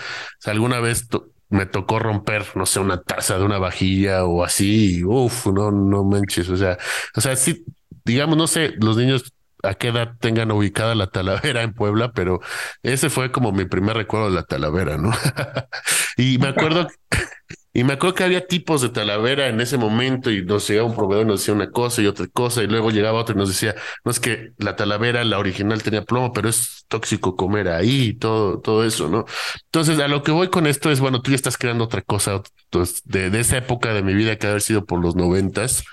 [0.44, 1.09] Alguna vez
[1.48, 6.05] me tocó romper, no sé, una taza de una vajilla o así, uff, no, no
[6.05, 6.78] manches, o sea,
[7.14, 7.64] o sea, sí,
[8.05, 9.32] digamos, no sé, los niños
[9.62, 12.40] a qué edad tengan ubicada la Talavera en Puebla, pero
[12.82, 15.12] ese fue como mi primer recuerdo de la Talavera, ¿no?
[16.16, 16.88] y me acuerdo
[17.73, 20.95] y me acuerdo que había tipos de Talavera en ese momento y nos llegaba un
[20.95, 23.49] proveedor y nos decía una cosa y otra cosa y luego llegaba otro y nos
[23.49, 28.09] decía, no es que la Talavera, la original tenía plomo, pero es tóxico comer ahí
[28.09, 29.25] y todo, todo eso, ¿no?
[29.64, 32.43] Entonces, a lo que voy con esto es, bueno, tú ya estás creando otra cosa
[32.64, 35.85] entonces, de, de esa época de mi vida que haber sido por los noventas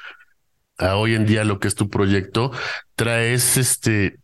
[0.78, 2.52] a hoy en día lo que es tu proyecto,
[2.96, 4.18] traes este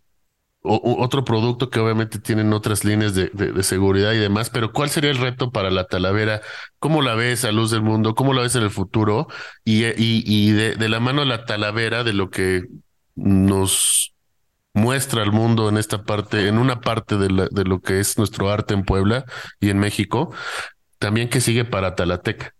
[0.66, 5.18] otro producto que obviamente tienen otras líneas de, seguridad y demás, pero ¿cuál sería el
[5.18, 6.41] reto para la Talavera?
[6.80, 8.16] ¿Cómo la ves a luz del mundo?
[8.16, 9.28] ¿Cómo la ves en el futuro?
[9.63, 12.63] Y, y, de, la mano de la Talavera, de lo que
[13.16, 14.13] nos
[14.74, 18.49] muestra al mundo en esta parte, en una parte de, de lo que es nuestro
[18.49, 19.26] arte en Puebla
[19.59, 20.34] y en México,
[20.99, 22.53] también que sigue para Talateca.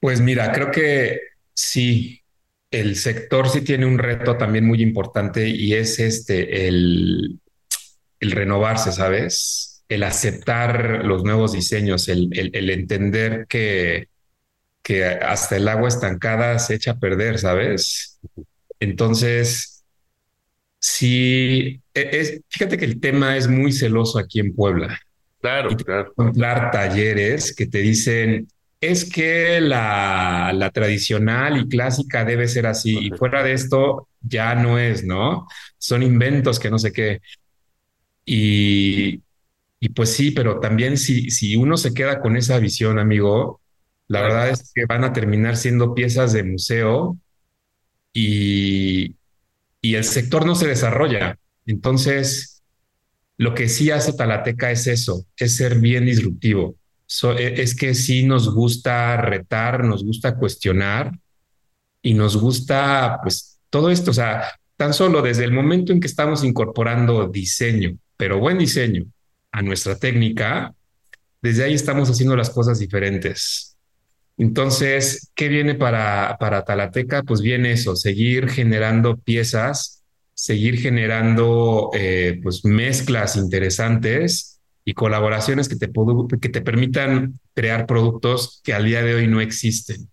[0.00, 1.18] Pues mira, creo que
[1.54, 2.22] sí,
[2.70, 7.40] el sector sí tiene un reto también muy importante y es este, el,
[8.20, 9.84] el renovarse, ¿sabes?
[9.88, 14.08] El aceptar los nuevos diseños, el, el, entender que,
[14.82, 18.18] que hasta el agua estancada se echa a perder, ¿sabes?
[18.80, 19.84] Entonces,
[20.78, 24.98] sí, e, es, fíjate que el tema es muy celoso aquí en Puebla.
[25.40, 26.08] Claro, claro.
[26.10, 28.48] Encontrar talleres que te dicen,
[28.80, 34.54] es que la, la, tradicional y clásica debe ser así y fuera de esto ya
[34.54, 35.46] no es, ¿no?
[35.78, 37.20] Son inventos que no sé qué.
[38.24, 39.22] Y,
[39.80, 43.60] y pues sí, pero también si, si uno se queda con esa visión, amigo,
[44.08, 47.18] la verdad es que van a terminar siendo piezas de museo
[48.12, 49.16] y,
[49.80, 51.38] y el sector no se desarrolla.
[51.66, 52.62] Entonces,
[53.38, 56.76] lo que sí hace Talateca es eso, es ser bien disruptivo
[57.36, 61.12] e, es que sí nos gusta retar, nos gusta cuestionar
[62.02, 64.44] y nos gusta pues todo esto, o sea,
[64.76, 69.04] tan solo desde el momento en que estamos incorporando diseño, pero buen diseño
[69.52, 70.74] a nuestra técnica,
[71.40, 73.76] desde ahí estamos haciendo las cosas diferentes.
[74.38, 77.22] Entonces, ¿qué viene para, para Talateca?
[77.22, 80.02] Pues viene eso, seguir generando piezas,
[80.34, 84.55] seguir generando eh, pues mezclas interesantes
[84.88, 85.90] y colaboraciones que te,
[86.40, 90.08] que te permitan crear productos que al día de hoy no existen.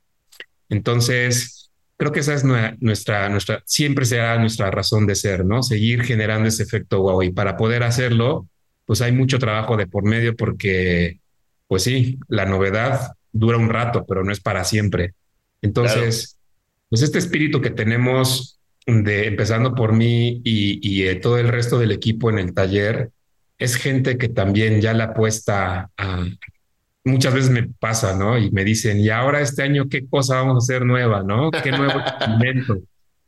[0.68, 5.62] Entonces, creo que esa es nuestra, nuestra, siempre será nuestra razón de ser, ¿no?
[5.62, 7.22] Seguir generando ese efecto wow.
[7.22, 8.48] Y para poder hacerlo,
[8.86, 11.20] pues hay mucho trabajo de por medio porque,
[11.68, 15.14] pues sí, la novedad dura un rato, pero no es para siempre.
[15.62, 16.40] Entonces,
[16.90, 21.78] pues este espíritu que tenemos de empezando por mí y, y eh, todo el resto
[21.78, 23.12] del equipo en el taller,
[23.58, 26.26] es gente que también ya la apuesta a...
[27.06, 28.38] Muchas veces me pasa, ¿no?
[28.38, 31.52] Y me dicen, y ahora este año, ¿qué cosa vamos a hacer nueva, ¿no?
[31.52, 32.78] ¿Qué nuevo invento?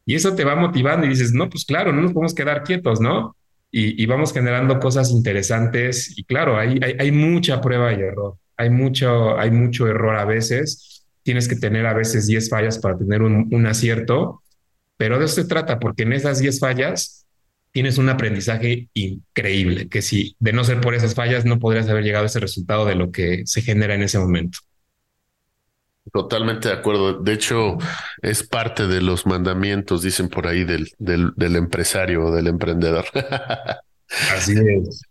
[0.05, 3.01] Y eso te va motivando y dices, no, pues claro, no nos podemos quedar quietos,
[3.01, 3.35] ¿no?
[3.71, 6.17] Y, vamos generando cosas interesantes.
[6.17, 8.37] Y claro, hay, hay, mucha prueba y error.
[8.55, 11.05] Hay mucho, hay mucho error a veces.
[11.23, 14.41] Tienes que tener a veces 10 fallas para tener un, un acierto.
[14.95, 17.24] Pero de eso se trata, porque en esas 10 fallas
[17.75, 22.05] tienes un aprendizaje increíble, que si de no ser por esas fallas no podrías haber
[22.05, 24.59] llegado a ese resultado de lo que se genera en ese momento.
[26.13, 27.19] Totalmente de acuerdo.
[27.19, 27.77] De hecho,
[28.21, 33.07] es parte de los mandamientos, dicen por ahí, del, del, del empresario o del emprendedor.
[34.33, 35.01] Así es.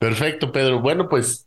[0.00, 0.80] Perfecto, Pedro.
[0.80, 1.46] Bueno, pues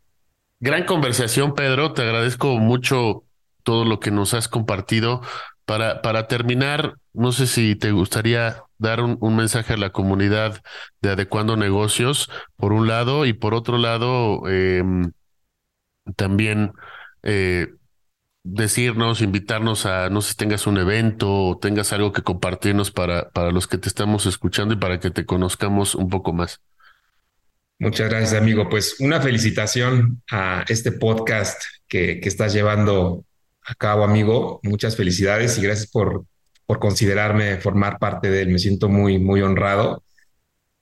[0.58, 1.92] gran conversación, Pedro.
[1.92, 3.24] Te agradezco mucho
[3.62, 5.20] todo lo que nos has compartido.
[6.02, 10.62] Para, terminar, no sé si te gustaría dar un, mensaje a la comunidad
[11.00, 15.12] de Adecuando Negocios, por un lado, y por otro lado, em,
[16.14, 16.72] también
[17.22, 17.68] eh,
[18.42, 23.30] decirnos, invitarnos a, no sé si tengas un evento o tengas algo que compartirnos para,
[23.30, 26.60] para los que te estamos escuchando y para que te conozcamos un poco más.
[27.78, 28.68] Muchas gracias, amigo.
[28.68, 33.24] Pues una felicitación a este podcast que, que estás llevando
[33.64, 34.60] a cabo, amigo.
[34.62, 36.24] Muchas felicidades y gracias por,
[36.66, 38.48] por considerarme formar parte de él.
[38.48, 40.02] Me siento muy, muy honrado.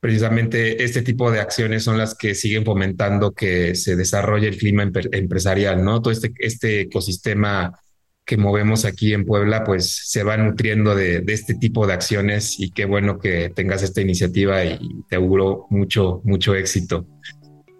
[0.01, 4.83] Precisamente este tipo de acciones son las que siguen fomentando que se desarrolle el clima
[4.83, 6.01] empresarial, ¿no?
[6.01, 7.79] Todo este, este ecosistema
[8.25, 12.61] que movemos aquí en Puebla, pues se va nutriendo de, de, este tipo de acciones
[12.61, 14.79] y qué bueno que tengas esta iniciativa y
[15.09, 17.07] te auguro mucho, mucho éxito.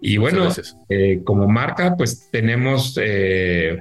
[0.01, 0.49] Y bueno,
[0.89, 3.77] eh, como marca, pues tenemos eh,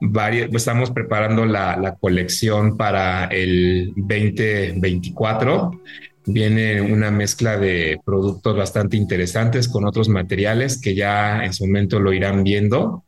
[0.00, 5.80] varias, estamos preparando la, la, colección para el 2024.
[6.26, 11.98] Viene una mezcla de productos bastante interesantes con otros materiales que ya en su momento
[11.98, 13.04] lo irán viendo.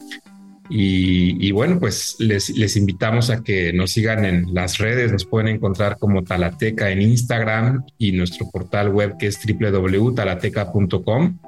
[0.75, 5.49] Y, bueno, pues les, les, invitamos a que nos sigan en las redes, nos pueden
[5.49, 11.39] encontrar como Talateca en Instagram y nuestro portal web que es www.talateca.com.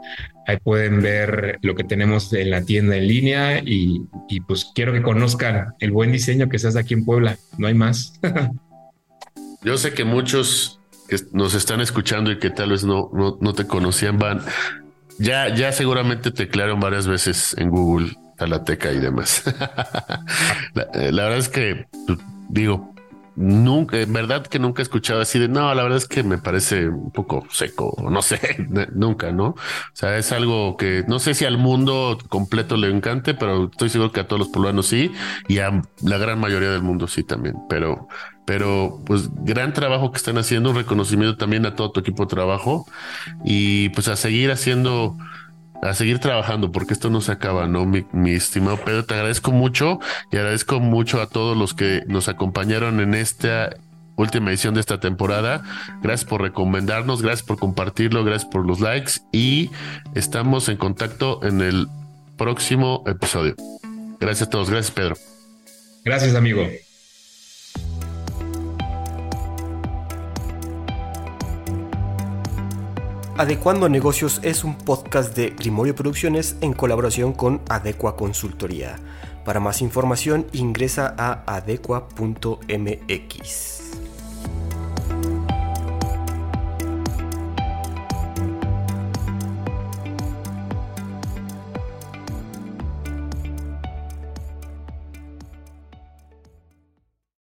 [0.47, 4.03] Ahí pueden ver lo que tenemos en la tienda en línea y,
[4.47, 7.39] pues quiero que conozcan el buen diseño que se hace aquí en Puebla.
[7.57, 8.21] No hay más.
[9.63, 13.67] Yo sé que muchos que nos están escuchando y que tal vez no, no, te
[13.67, 14.43] conocían van,
[15.19, 19.43] ya, ya seguramente teclearon varias veces en Google Talateca y demás.
[20.75, 22.19] la, la verdad es que, pues,
[22.49, 22.95] digo,
[23.37, 26.39] nunca, en verdad que nunca he escuchado así de, no, la verdad es que me
[26.39, 28.41] parece un poco seco, no sé,
[28.95, 29.49] nunca, ¿no?
[29.49, 29.57] O
[29.93, 34.13] sea, es algo que no sé si al mundo completo le encante, pero estoy seguro
[34.13, 35.13] que a todos los poblanos sí,
[35.49, 38.09] y a la gran mayoría del mundo sí también, pero,
[38.47, 42.31] pero pues gran trabajo que están haciendo, un reconocimiento también a todo tu equipo de
[42.31, 42.87] trabajo
[43.45, 45.17] y pues a seguir haciendo
[45.85, 47.85] a seguir trabajando porque esto no se acaba, ¿no?
[47.85, 50.01] Mi, estimado Pedro, te agradezco mucho
[50.33, 53.77] y agradezco mucho a todos los que nos acompañaron en esta
[54.17, 55.63] última edición de esta temporada.
[56.03, 59.71] Gracias por recomendarnos, gracias por compartirlo, gracias por los likes y
[60.15, 61.87] estamos en contacto en el
[62.39, 63.55] próximo episodio.
[64.21, 65.17] Gracias a todos, gracias Pedro.
[66.03, 66.67] Gracias amigo.
[73.37, 78.95] Adecuando Negocios es un podcast de Grimorio Producciones en colaboración con Adecua Consultoría.
[79.45, 82.15] Para más información ingresa a adecua.mx.